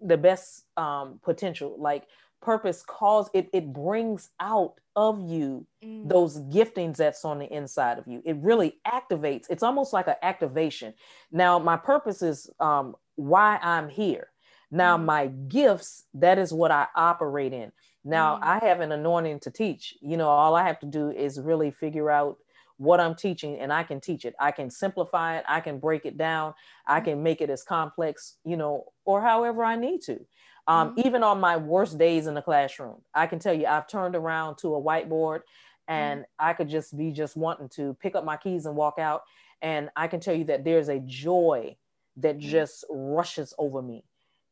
[0.00, 1.76] the best um, potential.
[1.78, 2.06] Like
[2.42, 6.06] purpose calls it it brings out of you mm.
[6.08, 10.16] those giftings that's on the inside of you it really activates it's almost like an
[10.22, 10.92] activation
[11.30, 14.28] now my purpose is um, why i'm here
[14.70, 15.04] now mm.
[15.04, 17.70] my gifts that is what i operate in
[18.04, 18.44] now mm-hmm.
[18.44, 19.96] I have an anointing to teach.
[20.00, 22.38] You know, all I have to do is really figure out
[22.78, 24.34] what I'm teaching and I can teach it.
[24.40, 26.54] I can simplify it, I can break it down,
[26.86, 27.04] I mm-hmm.
[27.04, 30.24] can make it as complex, you know, or however I need to.
[30.66, 31.06] Um, mm-hmm.
[31.06, 34.56] Even on my worst days in the classroom, I can tell you I've turned around
[34.58, 35.40] to a whiteboard
[35.88, 36.46] and mm-hmm.
[36.46, 39.22] I could just be just wanting to pick up my keys and walk out.
[39.60, 41.76] And I can tell you that there's a joy
[42.16, 42.48] that mm-hmm.
[42.48, 44.04] just rushes over me.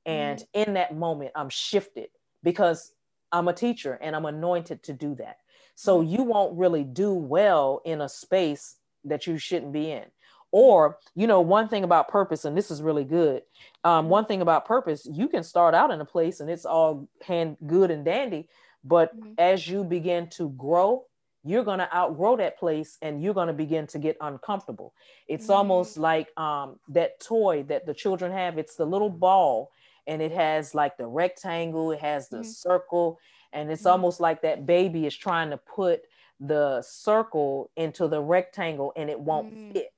[0.07, 0.69] And mm-hmm.
[0.69, 2.09] in that moment, I'm shifted
[2.43, 2.93] because
[3.33, 5.39] I'm a teacher and I'm anointed to do that.
[5.75, 6.15] So mm-hmm.
[6.15, 10.05] you won't really do well in a space that you shouldn't be in.
[10.53, 13.43] Or, you know, one thing about purpose, and this is really good.
[13.85, 17.09] Um, one thing about purpose, you can start out in a place and it's all
[17.25, 18.49] hand good and dandy,
[18.85, 19.35] but mm-hmm.
[19.39, 21.05] as you begin to grow,
[21.45, 24.93] you're going to outgrow that place and you're going to begin to get uncomfortable.
[25.29, 25.53] It's mm-hmm.
[25.53, 28.59] almost like um, that toy that the children have.
[28.59, 29.71] It's the little ball
[30.07, 32.49] and it has like the rectangle, it has the mm-hmm.
[32.49, 33.19] circle,
[33.53, 33.93] and it's mm-hmm.
[33.93, 36.03] almost like that baby is trying to put
[36.41, 39.73] the circle into the rectangle and it won't mm-hmm.
[39.73, 39.93] fit.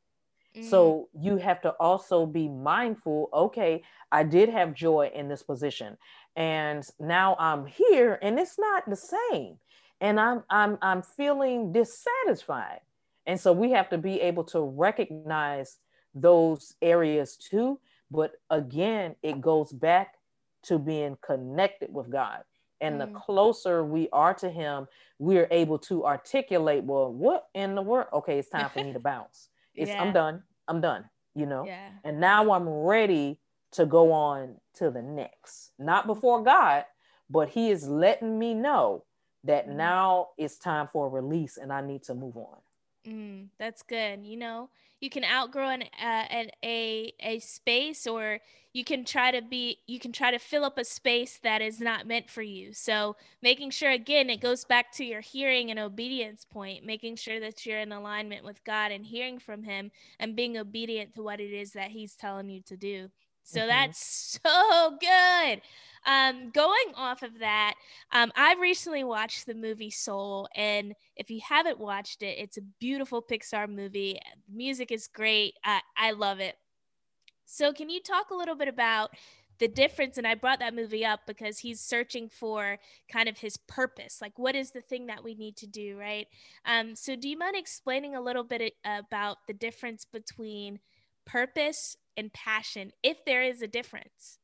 [0.68, 1.26] So mm-hmm.
[1.26, 5.96] you have to also be mindful, okay, I did have joy in this position
[6.36, 9.59] and now I'm here and it's not the same.
[10.00, 12.80] And I'm I'm I'm feeling dissatisfied.
[13.26, 15.78] And so we have to be able to recognize
[16.14, 17.78] those areas too
[18.13, 20.15] but again, it goes back
[20.65, 22.43] to being connected with God.
[22.81, 22.99] And mm.
[23.01, 24.87] the closer we are to Him,
[25.19, 28.09] we're able to articulate, well, what in the world?
[28.13, 29.49] Okay, it's time for me to bounce.
[29.75, 30.03] It's yeah.
[30.03, 30.43] I'm done.
[30.69, 31.65] I'm done, you know?
[31.65, 31.89] Yeah.
[32.05, 33.39] And now I'm ready
[33.73, 35.73] to go on to the next.
[35.79, 36.85] Not before God,
[37.31, 39.05] but He is letting me know
[39.45, 39.77] that mm.
[39.77, 42.59] now it's time for a release and I need to move on.
[43.07, 44.25] Mm, that's good.
[44.25, 44.69] You know,
[45.03, 48.38] you can outgrow an, uh, an a a space, or
[48.72, 51.80] you can try to be you can try to fill up a space that is
[51.80, 52.72] not meant for you.
[52.72, 57.40] So making sure again, it goes back to your hearing and obedience point, making sure
[57.40, 59.90] that you're in alignment with God and hearing from Him
[60.20, 63.11] and being obedient to what it is that He's telling you to do.
[63.43, 63.68] So mm-hmm.
[63.68, 65.62] that's so good.
[66.05, 67.74] Um, going off of that,
[68.11, 72.62] um, I've recently watched the movie Soul, and if you haven't watched it, it's a
[72.80, 74.18] beautiful Pixar movie.
[74.49, 75.55] The music is great.
[75.64, 76.57] I, I love it.
[77.45, 79.11] So, can you talk a little bit about
[79.59, 80.18] the difference?
[80.18, 82.78] And I brought that movie up because he's searching for
[83.11, 84.18] kind of his purpose.
[84.20, 86.26] Like, what is the thing that we need to do, right?
[86.64, 90.80] Um, so, do you mind explaining a little bit about the difference between
[91.25, 94.39] purpose and passion, if there is a difference?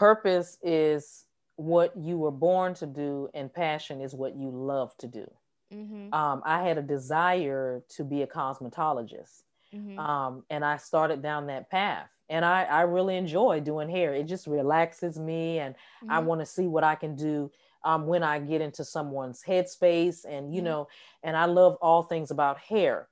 [0.00, 1.26] purpose is
[1.56, 5.30] what you were born to do and passion is what you love to do
[5.72, 6.12] mm-hmm.
[6.14, 9.42] um, i had a desire to be a cosmetologist
[9.74, 9.98] mm-hmm.
[9.98, 14.24] um, and i started down that path and I, I really enjoy doing hair it
[14.24, 16.12] just relaxes me and mm-hmm.
[16.12, 17.50] i want to see what i can do
[17.84, 20.70] um, when i get into someone's headspace and you mm-hmm.
[20.70, 20.88] know
[21.22, 23.06] and i love all things about hair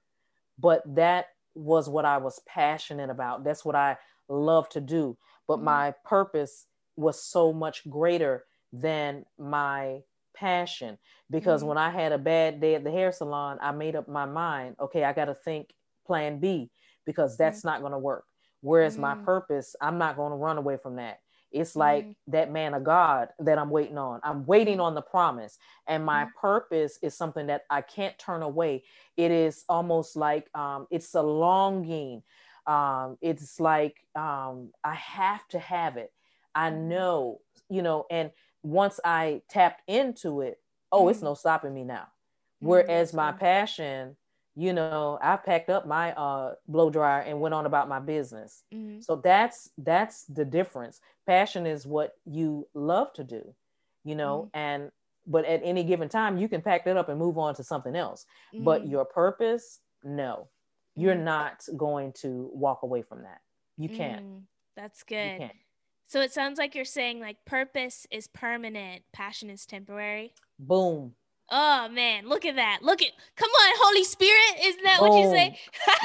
[0.59, 3.97] but that was what i was passionate about that's what i
[4.29, 5.65] love to do but mm-hmm.
[5.65, 10.01] my purpose was so much greater than my
[10.35, 10.99] passion
[11.31, 11.71] because mm-hmm.
[11.71, 14.77] when I had a bad day at the hair salon, I made up my mind,
[14.81, 15.73] okay, I got to think
[16.07, 16.71] plan B
[17.07, 17.69] because that's mm-hmm.
[17.69, 18.25] not going to work.
[18.61, 19.03] Whereas mm-hmm.
[19.03, 21.21] my purpose, I'm not going to run away from that.
[21.51, 22.31] It's like mm-hmm.
[22.33, 24.21] that man of God that I'm waiting on.
[24.23, 25.59] I'm waiting on the promise.
[25.87, 26.39] And my mm-hmm.
[26.41, 28.85] purpose is something that I can't turn away.
[29.17, 32.23] It is almost like um, it's a longing.
[32.67, 36.13] Um, it's like um, I have to have it.
[36.55, 37.41] I know,
[37.71, 38.31] you know, and
[38.63, 40.59] once I tapped into it,
[40.93, 41.11] oh, mm-hmm.
[41.11, 42.09] it's no stopping me now.
[42.63, 42.67] Mm-hmm.
[42.67, 44.17] Whereas my passion,
[44.59, 48.65] you know, I packed up my uh, blow dryer and went on about my business.
[48.75, 49.03] Mm-hmm.
[49.03, 51.01] So that's that's the difference.
[51.29, 53.55] Passion is what you love to do,
[54.03, 54.59] you know, mm-hmm.
[54.59, 54.91] and
[55.29, 57.95] but at any given time you can pack that up and move on to something
[57.95, 58.27] else.
[58.53, 58.91] But mm-hmm.
[58.91, 60.49] your purpose, no,
[60.97, 61.25] you're mm-hmm.
[61.25, 63.39] not going to walk away from that.
[63.77, 64.43] You can't.
[64.77, 65.53] That's good.
[66.09, 70.33] So it sounds like you're saying like purpose is permanent, passion is temporary.
[70.59, 71.15] Boom.
[71.51, 72.81] Oh man, look at that.
[72.83, 74.65] Look at come on, Holy Spirit.
[74.65, 75.59] Isn't that what you say?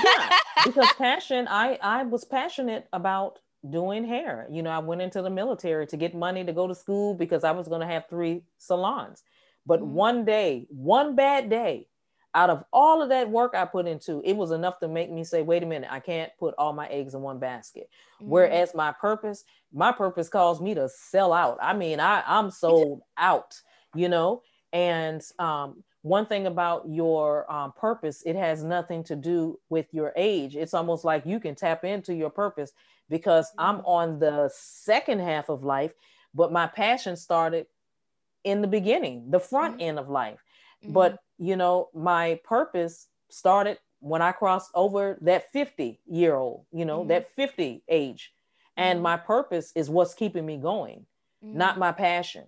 [0.03, 3.39] yeah, because passion, I I was passionate about
[3.69, 4.47] doing hair.
[4.49, 7.43] You know, I went into the military to get money to go to school because
[7.43, 9.23] I was going to have three salons.
[9.65, 9.93] But mm-hmm.
[9.93, 11.87] one day, one bad day,
[12.35, 15.23] out of all of that work I put into, it was enough to make me
[15.23, 17.89] say, wait a minute, I can't put all my eggs in one basket.
[18.21, 18.29] Mm-hmm.
[18.31, 21.57] Whereas my purpose, my purpose calls me to sell out.
[21.61, 23.59] I mean, I, I'm sold out,
[23.95, 24.41] you know?
[24.74, 30.11] And um, one thing about your um, purpose, it has nothing to do with your
[30.17, 30.55] age.
[30.55, 32.74] It's almost like you can tap into your purpose
[33.09, 33.61] because mm-hmm.
[33.61, 35.93] I'm on the second half of life,
[36.34, 37.67] but my passion started
[38.43, 39.88] in the beginning, the front mm-hmm.
[39.88, 40.43] end of life.
[40.86, 46.86] But you know, my purpose started when I crossed over that 50 year old, you
[46.86, 47.09] know, mm-hmm.
[47.09, 48.34] that 50 age.
[48.76, 49.03] And mm-hmm.
[49.03, 51.05] my purpose is what's keeping me going,
[51.43, 51.57] mm-hmm.
[51.57, 52.43] not my passion.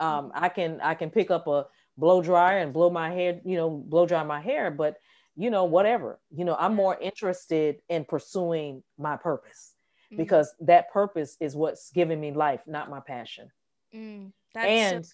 [0.00, 0.32] Um.
[0.34, 3.70] I can I can pick up a blow dryer and blow my hair, you know,
[3.70, 4.96] blow dry my hair, but
[5.36, 6.18] you know, whatever.
[6.34, 9.74] You know, I'm more interested in pursuing my purpose
[10.06, 10.16] mm-hmm.
[10.16, 13.50] because that purpose is what's giving me life, not my passion.
[13.94, 15.12] Mm, and so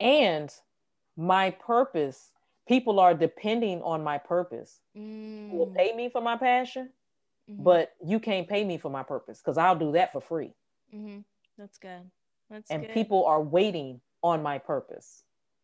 [0.00, 0.52] and
[1.16, 2.30] my purpose
[2.68, 4.80] people are depending on my purpose.
[4.96, 5.50] Mm.
[5.50, 6.90] Will pay me for my passion,
[7.50, 7.62] mm-hmm.
[7.62, 10.52] but you can't pay me for my purpose because I'll do that for free.
[10.94, 11.20] Mm-hmm.
[11.56, 12.10] That's good.
[12.50, 12.94] That's and good.
[12.94, 15.22] people are waiting on my purpose.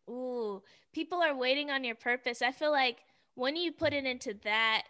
[0.09, 0.61] Ooh,
[0.93, 2.41] people are waiting on your purpose.
[2.41, 2.97] I feel like
[3.35, 4.83] when you put it into that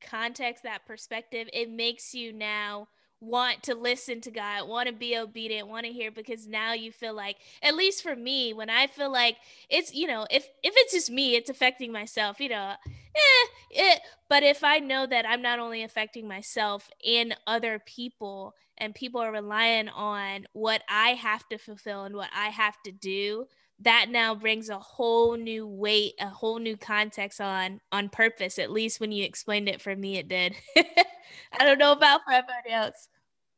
[0.00, 2.88] context, that perspective, it makes you now
[3.20, 6.90] want to listen to God, want to be obedient, want to hear because now you
[6.90, 9.36] feel like at least for me when I feel like
[9.70, 12.74] it's you know if if it's just me it's affecting myself, you know.
[13.14, 18.54] Eh, it, but if I know that I'm not only affecting myself and other people
[18.78, 22.92] and people are relying on what I have to fulfill and what I have to
[22.92, 23.46] do,
[23.80, 28.58] that now brings a whole new weight, a whole new context on on purpose.
[28.58, 30.54] At least when you explained it for me, it did.
[30.76, 33.08] I don't know about for everybody else.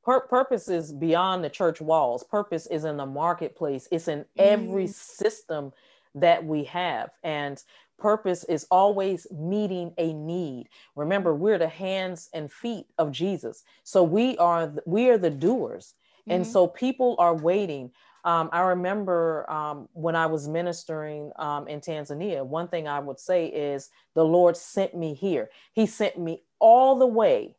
[0.04, 2.24] Pur- purpose is beyond the church walls.
[2.24, 3.88] Purpose is in the marketplace.
[3.90, 4.92] It's in every mm.
[4.92, 5.72] system
[6.14, 7.62] that we have, and
[7.98, 10.68] purpose is always meeting a need.
[10.96, 15.94] Remember, we're the hands and feet of Jesus, so we are we are the doers,
[16.20, 16.32] mm-hmm.
[16.32, 17.90] and so people are waiting
[18.24, 23.20] Um, I remember um, when I was ministering um, in Tanzania, one thing I would
[23.20, 25.50] say is the Lord sent me here.
[25.74, 27.56] He sent me all the way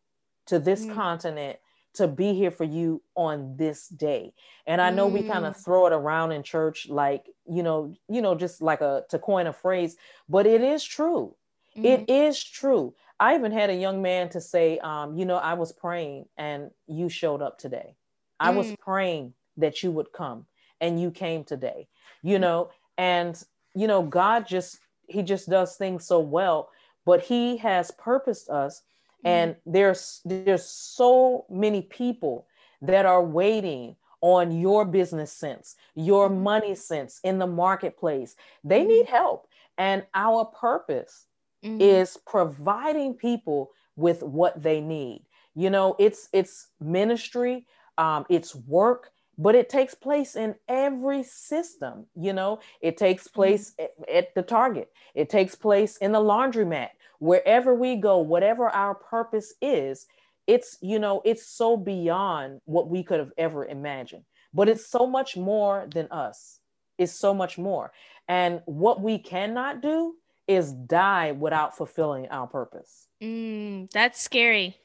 [0.47, 0.95] to this mm.
[0.95, 1.59] continent
[1.95, 4.33] to be here for you on this day.
[4.67, 5.13] And I know mm.
[5.13, 8.81] we kind of throw it around in church like, you know, you know, just like
[8.81, 9.97] a to coin a phrase,
[10.29, 11.35] but it is true.
[11.77, 11.85] Mm.
[11.85, 12.93] It is true.
[13.19, 16.71] I even had a young man to say, um, you know, I was praying and
[16.87, 17.95] you showed up today.
[18.39, 18.79] I was mm.
[18.79, 20.45] praying that you would come
[20.81, 21.87] and you came today,
[22.21, 23.41] you know, and
[23.73, 26.69] you know, God just he just does things so well,
[27.05, 28.81] but he has purposed us
[29.25, 32.45] and there's there's so many people
[32.81, 36.43] that are waiting on your business sense your mm-hmm.
[36.43, 38.89] money sense in the marketplace they mm-hmm.
[38.89, 39.47] need help
[39.77, 41.25] and our purpose
[41.63, 41.81] mm-hmm.
[41.81, 47.65] is providing people with what they need you know it's it's ministry
[47.97, 53.35] um, it's work but it takes place in every system you know it takes mm-hmm.
[53.35, 54.03] place mm-hmm.
[54.03, 56.89] at, at, the target it takes place in the laundromat
[57.19, 60.05] wherever we go, whatever our purpose is,
[60.47, 64.23] it's, you know, it's so beyond what we could have ever imagined.
[64.53, 66.59] But it's so much more than us.
[66.97, 67.91] It's so much more.
[68.27, 70.15] And what we cannot do
[70.47, 73.07] is die without fulfilling our purpose.
[73.21, 74.77] Mm, that's scary.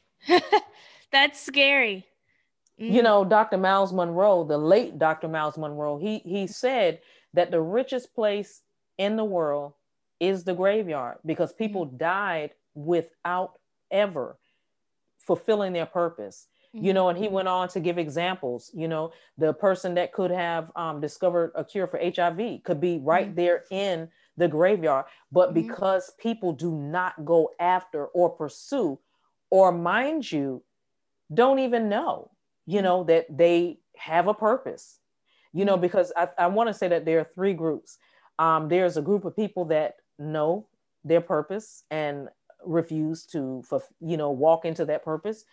[1.13, 2.07] that's scary.
[2.81, 2.93] Mm.
[2.93, 3.59] You know, Dr.
[3.59, 5.29] Myles Munroe, the late Dr.
[5.29, 7.01] Myles Munroe, he he said
[7.35, 8.63] that the richest place
[8.99, 9.75] in the world
[10.21, 11.97] is the graveyard because people mm-hmm.
[11.97, 13.59] died without
[13.91, 14.39] ever
[15.19, 16.47] fulfilling their purpose.
[16.75, 16.85] Mm-hmm.
[16.85, 18.71] You know, and he went on to give examples.
[18.75, 23.01] You know, the person that could have um, discovered a cure for HIV could be
[23.03, 23.35] right mm-hmm.
[23.35, 25.67] there in the graveyard, but mm-hmm.
[25.67, 28.99] because people do not go after or pursue,
[29.51, 30.63] or mind you,
[31.33, 32.31] don't even know,
[32.67, 32.85] you mm-hmm.
[32.85, 34.99] know, that they have a purpose.
[35.53, 35.83] You know, mm-hmm.
[35.83, 37.99] because I, I want to say that there are three groups.
[38.39, 40.67] Um, there's a group of people that know
[41.05, 42.29] their purpose and
[42.65, 43.63] refuse to
[44.01, 45.45] you know walk into that purpose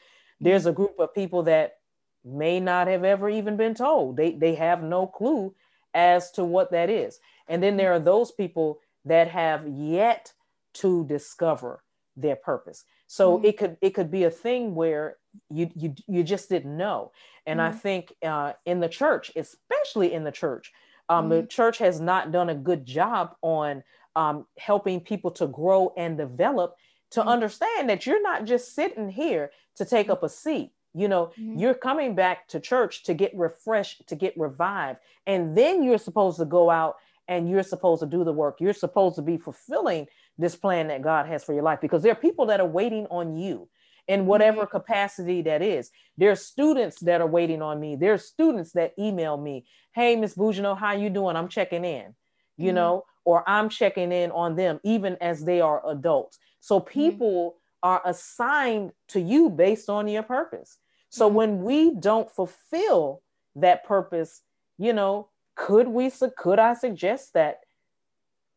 [0.41, 1.78] there's a group of people that
[2.26, 5.53] may not have ever even been told they they have no clue
[5.93, 10.34] as to what that is and then there are those people that have yet
[10.74, 11.82] to discover
[12.18, 13.45] their purpose so mm-hmm.
[13.45, 15.15] it could it could be a thing where
[15.49, 17.11] you you you just didn't know
[17.45, 17.74] and mm-hmm.
[17.74, 20.74] i think uh, in the church especially in the church
[21.09, 21.41] um, mm-hmm.
[21.41, 23.84] the church has not done a good job on
[24.18, 26.76] um, helping people to grow and develop
[27.11, 27.30] to mm-hmm.
[27.30, 31.57] understand that you're not just sitting here to take up a seat you know mm-hmm.
[31.57, 36.39] you're coming back to church to get refreshed to get revived and then you're supposed
[36.39, 36.95] to go out
[37.28, 40.07] and you're supposed to do the work you're supposed to be fulfilling
[40.39, 43.05] this plan that god has for your life because there are people that are waiting
[43.11, 43.70] on you
[44.07, 44.78] in whatever mm-hmm.
[44.78, 49.63] capacity that is there's students that are waiting on me there's students that email me
[49.93, 52.15] hey miss Bujno, how you doing i'm checking in
[52.57, 52.76] you mm-hmm.
[52.76, 56.39] know or I'm checking in on them even as they are adults.
[56.61, 56.88] So mm-hmm.
[56.88, 57.89] people mm-hmm.
[57.89, 60.78] are assigned to you based on your purpose.
[61.09, 61.36] So mm-hmm.
[61.36, 63.21] when we don't fulfill
[63.57, 64.43] that purpose,
[64.78, 67.59] you know, could we could I suggest that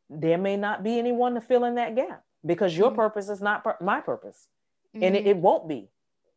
[0.09, 3.01] there may not be anyone to fill in that gap because your mm-hmm.
[3.01, 4.47] purpose is not per- my purpose
[4.95, 5.43] and it, it, mm-hmm.
[5.43, 5.89] won't be.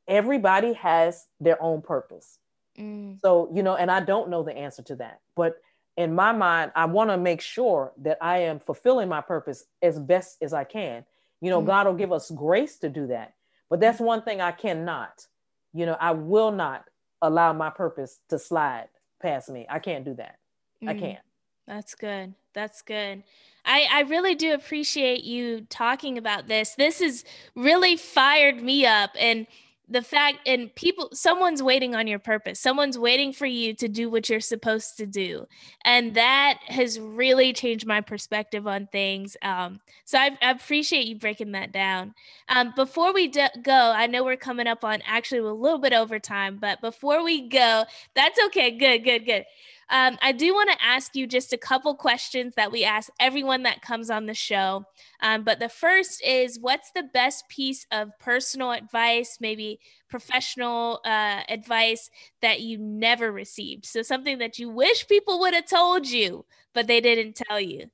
[0.07, 2.39] Everybody has their own purpose.
[2.79, 3.19] Mm.
[3.21, 5.57] So, you know, and I don't know the answer to that, but
[5.97, 9.99] in my mind, I want to make sure that I am fulfilling my purpose as
[9.99, 11.05] best as I can.
[11.41, 11.67] You know, mm-hmm.
[11.67, 13.33] God will give us grace to do that.
[13.69, 15.27] But that's one thing I cannot.
[15.73, 16.85] You know, I will not
[17.21, 18.89] allow my purpose to slide
[19.21, 19.65] past me.
[19.69, 20.37] I can't do that.
[20.81, 20.89] Mm-hmm.
[20.89, 21.19] I can't.
[21.67, 22.33] That's good.
[22.53, 23.23] That's good.
[23.65, 26.75] I, I really do appreciate you talking about this.
[26.75, 27.23] This has
[27.55, 29.11] really fired me up.
[29.17, 29.47] And
[29.89, 32.59] the fact and people someone's waiting on your purpose.
[32.59, 35.47] Someone's waiting for you to do what you're supposed to do.
[35.85, 41.15] And that has really changed my perspective on things um, so I, I, appreciate you
[41.15, 42.13] breaking that down.
[42.49, 45.93] Um, before we do- go i know we're coming up on actually a little bit
[45.93, 49.45] over time but before we go that's okay good good good
[49.89, 53.63] um, I do want to ask you just a couple questions that we ask everyone
[53.63, 54.85] that comes on the show.
[55.21, 59.79] Um, but the first is what's the best piece of personal advice, maybe
[60.09, 62.09] professional uh, advice
[62.41, 63.85] that you never received?
[63.85, 67.89] So something that you wish people would have told you, but they didn't tell you.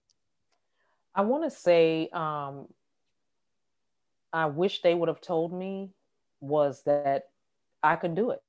[1.16, 2.68] I want to say, um,
[4.32, 5.90] I wish they would have told me
[6.40, 7.30] was that
[7.84, 8.42] I could do it.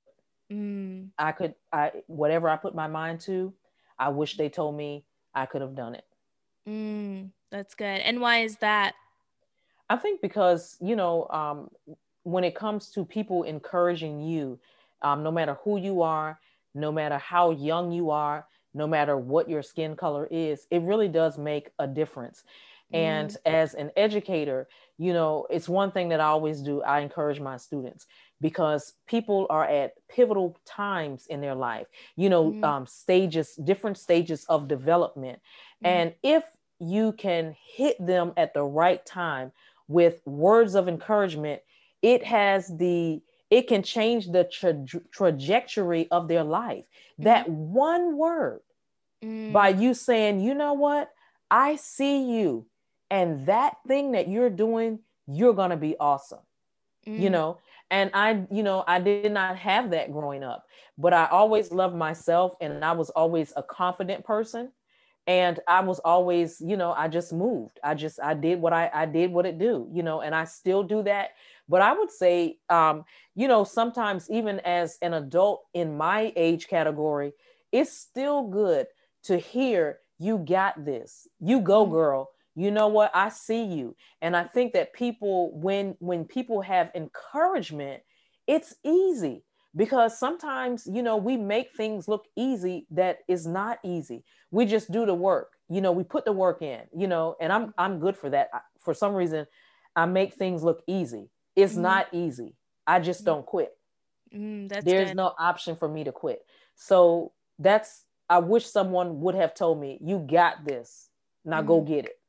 [0.50, 1.08] Mm.
[1.18, 3.52] I could, I whatever I put my mind to,
[3.98, 6.04] I wish they told me I could have done it.
[6.68, 8.00] Mm, that's good.
[8.00, 8.94] And why is that?
[9.88, 11.70] I think because you know, um,
[12.22, 14.58] when it comes to people encouraging you,
[15.02, 16.38] um, no matter who you are,
[16.74, 21.08] no matter how young you are, no matter what your skin color is, it really
[21.08, 22.44] does make a difference.
[22.92, 23.36] And mm.
[23.44, 24.68] as an educator,
[24.98, 26.82] you know, it's one thing that I always do.
[26.82, 28.06] I encourage my students
[28.40, 31.86] because people are at pivotal times in their life,
[32.16, 32.64] you know, mm.
[32.64, 35.40] um, stages, different stages of development.
[35.84, 35.88] Mm.
[35.88, 36.44] And if
[36.78, 39.52] you can hit them at the right time
[39.88, 41.60] with words of encouragement,
[42.02, 46.84] it has the it can change the tra- trajectory of their life.
[46.84, 47.24] Mm-hmm.
[47.24, 48.60] That one word
[49.22, 49.52] mm.
[49.52, 51.10] by you saying, you know what,
[51.50, 52.66] I see you,
[53.10, 56.40] and that thing that you're doing, you're gonna be awesome.
[57.06, 57.20] Mm.
[57.20, 57.58] You know,
[57.90, 60.66] and I, you know, I did not have that growing up,
[60.98, 64.72] but I always loved myself, and I was always a confident person
[65.26, 68.90] and i was always you know i just moved i just i did what i
[68.94, 71.32] i did what it do you know and i still do that
[71.70, 73.04] but I would say, um,
[73.36, 77.32] you know, sometimes even as an adult in my age category,
[77.70, 78.88] it's still good
[79.24, 81.28] to hear you got this.
[81.38, 81.94] You go, mm-hmm.
[81.94, 82.30] girl.
[82.60, 83.10] You know what?
[83.14, 83.96] I see you.
[84.22, 88.02] And I think that people, when when people have encouragement,
[88.46, 89.42] it's easy
[89.76, 94.90] because sometimes you know we make things look easy that is not easy we just
[94.90, 98.00] do the work you know we put the work in you know and i'm i'm
[98.00, 98.48] good for that
[98.80, 99.46] for some reason
[99.94, 101.82] i make things look easy it's mm-hmm.
[101.82, 102.54] not easy.
[102.86, 103.76] I just don't quit.
[104.34, 105.16] Mm, There's good.
[105.16, 106.40] no option for me to quit.
[106.76, 111.08] So that's I wish someone would have told me, "You got this.
[111.44, 111.66] Now mm.
[111.66, 112.19] go get it."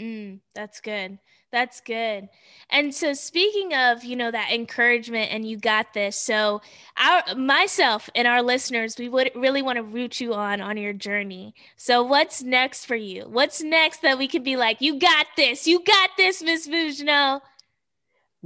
[0.00, 1.18] Mm, that's good.
[1.52, 2.28] That's good.
[2.68, 6.18] And so speaking of, you know, that encouragement and you got this.
[6.18, 6.60] So
[6.98, 10.92] our myself and our listeners, we would really want to root you on on your
[10.92, 11.54] journey.
[11.76, 13.24] So what's next for you?
[13.28, 15.66] What's next that we could be like, "You got this.
[15.66, 17.40] You got this, Miss Bujno."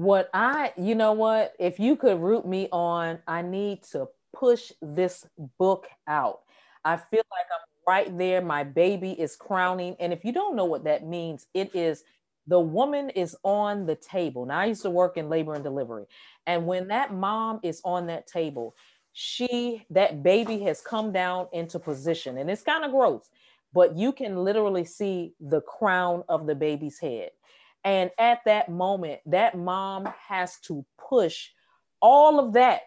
[0.01, 4.73] what I, you know what, if you could root me on, I need to push
[4.81, 5.27] this
[5.59, 6.41] book out.
[6.85, 8.41] I feel like I'm right there.
[8.41, 9.97] My baby is crowning.
[9.99, 12.05] And if you don't know what that means, it is
[12.47, 14.47] the woman is on the table.
[14.47, 16.05] Now, I used to work in labor and delivery.
[16.47, 18.77] And when that mom is on that table,
[19.13, 22.39] she, that baby has come down into position.
[22.39, 23.29] And it's kind of gross,
[23.75, 27.31] but you can literally see the crown of the baby's head.
[27.83, 31.49] And at that moment, that mom has to push
[32.01, 32.83] all of that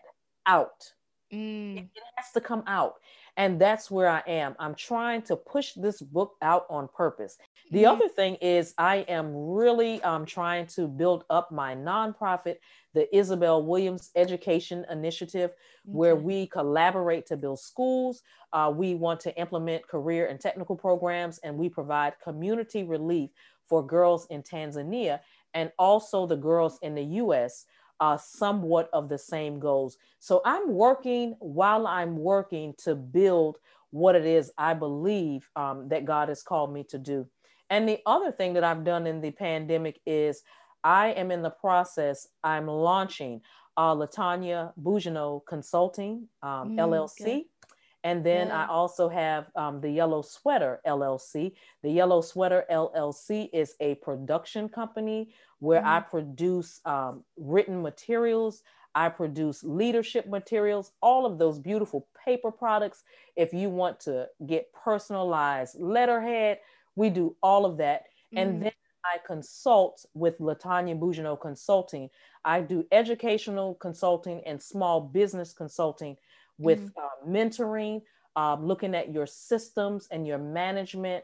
[0.46, 0.94] out.
[1.34, 1.78] Mm.
[1.78, 2.94] It, it has to come out.
[3.36, 4.56] And that's where I am.
[4.60, 7.38] I'm trying to push this book out on purpose.
[7.72, 12.58] The mm other thing is, I am really um, trying to build up my nonprofit,
[12.94, 15.58] the Isabel Williams Education Initiative, okay.
[15.86, 18.22] where we collaborate to build schools.
[18.52, 23.32] Uh, we want to implement career and technical programs, and we provide community relief
[23.68, 25.20] for girls in Tanzania
[25.54, 27.66] and also the girls in the US
[28.04, 29.98] uh, somewhat of the same goals.
[30.20, 33.60] So I'm working while I'm working to build
[33.92, 37.26] what it is I believe um, that God has called me to do.
[37.70, 40.44] And the other thing that I've done in the pandemic is
[40.84, 43.40] I am in the process, I'm launching
[43.78, 47.46] uh, Latanya Bujno Consulting um, mm, LLC.
[48.04, 48.66] And then yeah.
[48.66, 51.54] I also have um, the Yellow Sweater LLC.
[51.84, 55.30] The Yellow Sweater LLC is a production company
[55.64, 55.90] where mm-hmm.
[55.90, 58.64] I produce um, written materials.
[58.94, 63.04] I produce leadership materials, all of those beautiful paper products.
[63.38, 66.60] If you want to get personalized letterhead,
[66.96, 68.02] we do all of that.
[68.02, 68.38] Mm-hmm.
[68.38, 68.72] And then
[69.06, 72.10] I consult with Latanya Bujno Consulting.
[72.44, 76.18] I do educational consulting and small business consulting
[76.58, 77.00] with mm-hmm.
[77.00, 78.02] uh, mentoring,
[78.36, 81.24] um, looking at your systems and your management,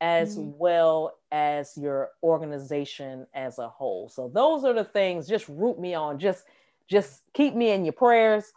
[0.00, 0.58] as mm-hmm.
[0.58, 4.08] well as your organization as a whole.
[4.08, 5.28] So those are the things.
[5.28, 6.18] Just root me on.
[6.18, 6.44] Just
[6.88, 8.52] just keep me in your prayers,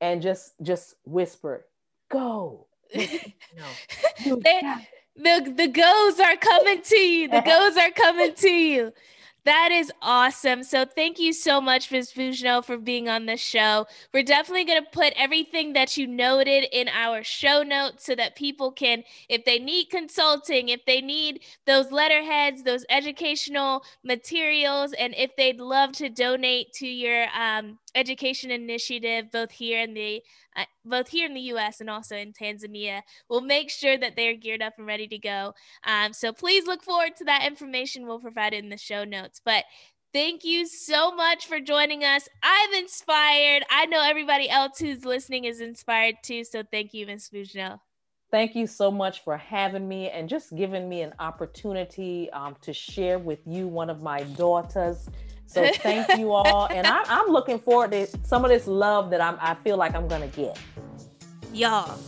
[0.00, 1.66] and just just whisper,
[2.10, 3.64] "Go." no.
[5.16, 7.28] the the goes are coming to you.
[7.28, 8.92] The goes are coming to you.
[9.44, 10.62] That is awesome.
[10.62, 12.12] So thank you so much, Ms.
[12.12, 13.86] Bujno, for being on the show.
[14.14, 18.36] We're definitely going to put everything that you noted in our show notes so that
[18.36, 25.12] people can, if they need consulting, if they need those letterheads, those educational materials, and
[25.16, 30.22] if they'd love to donate to your um, education initiative both here in the
[30.56, 33.02] uh, both here in the US and also in Tanzania.
[33.28, 35.54] We'll make sure that they're geared up and ready to go.
[35.84, 38.06] Um, so please look forward to that information.
[38.06, 39.40] We'll provide in the show notes.
[39.44, 39.64] But
[40.12, 42.28] Thank you so much for joining us.
[42.42, 43.64] I'm inspired.
[43.70, 46.44] I know everybody else who's listening is inspired too.
[46.44, 47.30] So thank you, Ms.
[47.32, 47.80] Bujno.
[48.30, 52.74] Thank you so much for having me and just giving me an opportunity um, to
[52.74, 55.08] share with you one of my daughters.
[55.52, 59.20] So thank you all, and I, I'm looking forward to some of this love that
[59.20, 60.58] I'm, I feel like I'm gonna get.
[61.52, 61.98] Y'all,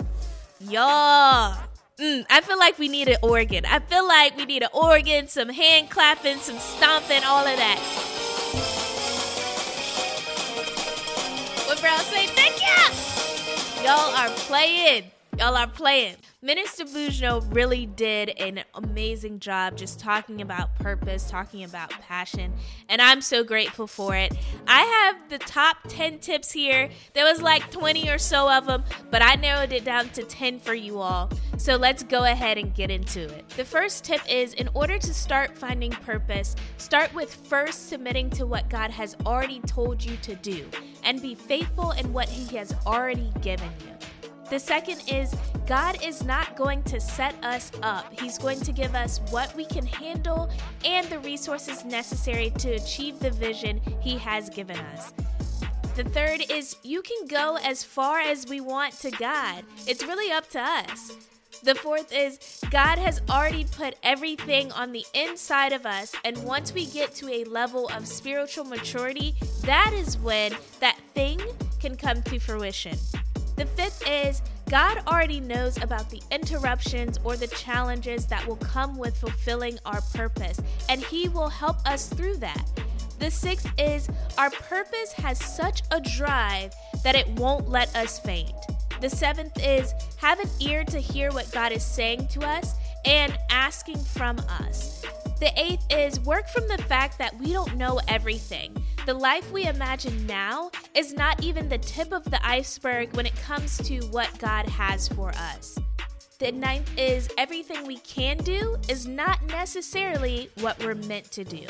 [0.61, 1.55] Y'all.
[1.99, 3.67] Mm, I feel like we need an organ.
[3.67, 7.79] I feel like we need an organ, some hand clapping, some stomping, all of that.
[11.67, 12.27] What Brown say?
[12.29, 13.85] Thank you.
[13.85, 15.05] Y'all are playing.
[15.39, 16.17] Y'all are playing.
[16.45, 22.53] Minister Bujno really did an amazing job just talking about purpose, talking about passion,
[22.91, 24.37] and I'm so grateful for it.
[24.69, 26.91] I have the top 10 tips here.
[27.15, 30.59] There was like 20 or so of them, but I narrowed it down to 10
[30.59, 31.31] for you all.
[31.57, 33.49] So let's go ahead and get into it.
[33.57, 38.45] The first tip is in order to start finding purpose, start with first submitting to
[38.45, 40.69] what God has already told you to do
[41.05, 43.95] and be faithful in what He has already given you.
[44.51, 45.35] The second is
[45.67, 48.07] God is not going to set us up.
[48.21, 50.51] He's going to give us what we can handle
[50.85, 55.13] and the resources necessary to achieve the vision He has given us.
[55.97, 59.65] The third is you can go as far as we want to God.
[59.87, 61.17] It's really up to us.
[61.63, 66.75] The fourth is God has already put everything on the inside of us, and once
[66.75, 71.41] we get to a level of spiritual maturity, that is when that thing
[71.81, 72.99] can come to fruition.
[73.57, 78.97] The fifth is God already knows about the interruptions or the challenges that will come
[78.97, 82.67] with fulfilling our purpose, and He will help us through that.
[83.19, 86.75] The sixth is our purpose has such a drive
[87.05, 88.55] that it won't let us faint.
[89.01, 92.75] The seventh is have an ear to hear what God is saying to us
[93.05, 95.05] and asking from us.
[95.41, 98.77] The eighth is work from the fact that we don't know everything.
[99.05, 103.37] The life we imagine now is not even the tip of the iceberg when it
[103.37, 105.79] comes to what God has for us.
[106.39, 111.67] The ninth is everything we can do is not necessarily what we're meant to do.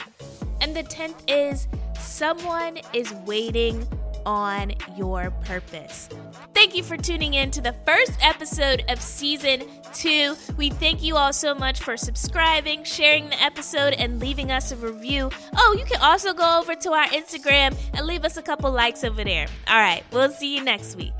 [0.61, 1.67] And the tenth is
[1.99, 3.87] someone is waiting
[4.27, 6.09] on your purpose.
[6.55, 10.37] Thank you for tuning in to the first episode of season two.
[10.57, 14.77] We thank you all so much for subscribing, sharing the episode, and leaving us a
[14.77, 15.31] review.
[15.57, 19.05] Oh, you can also go over to our Instagram and leave us a couple likes
[19.05, 19.47] over there.
[19.69, 21.13] All right, we'll see you next week.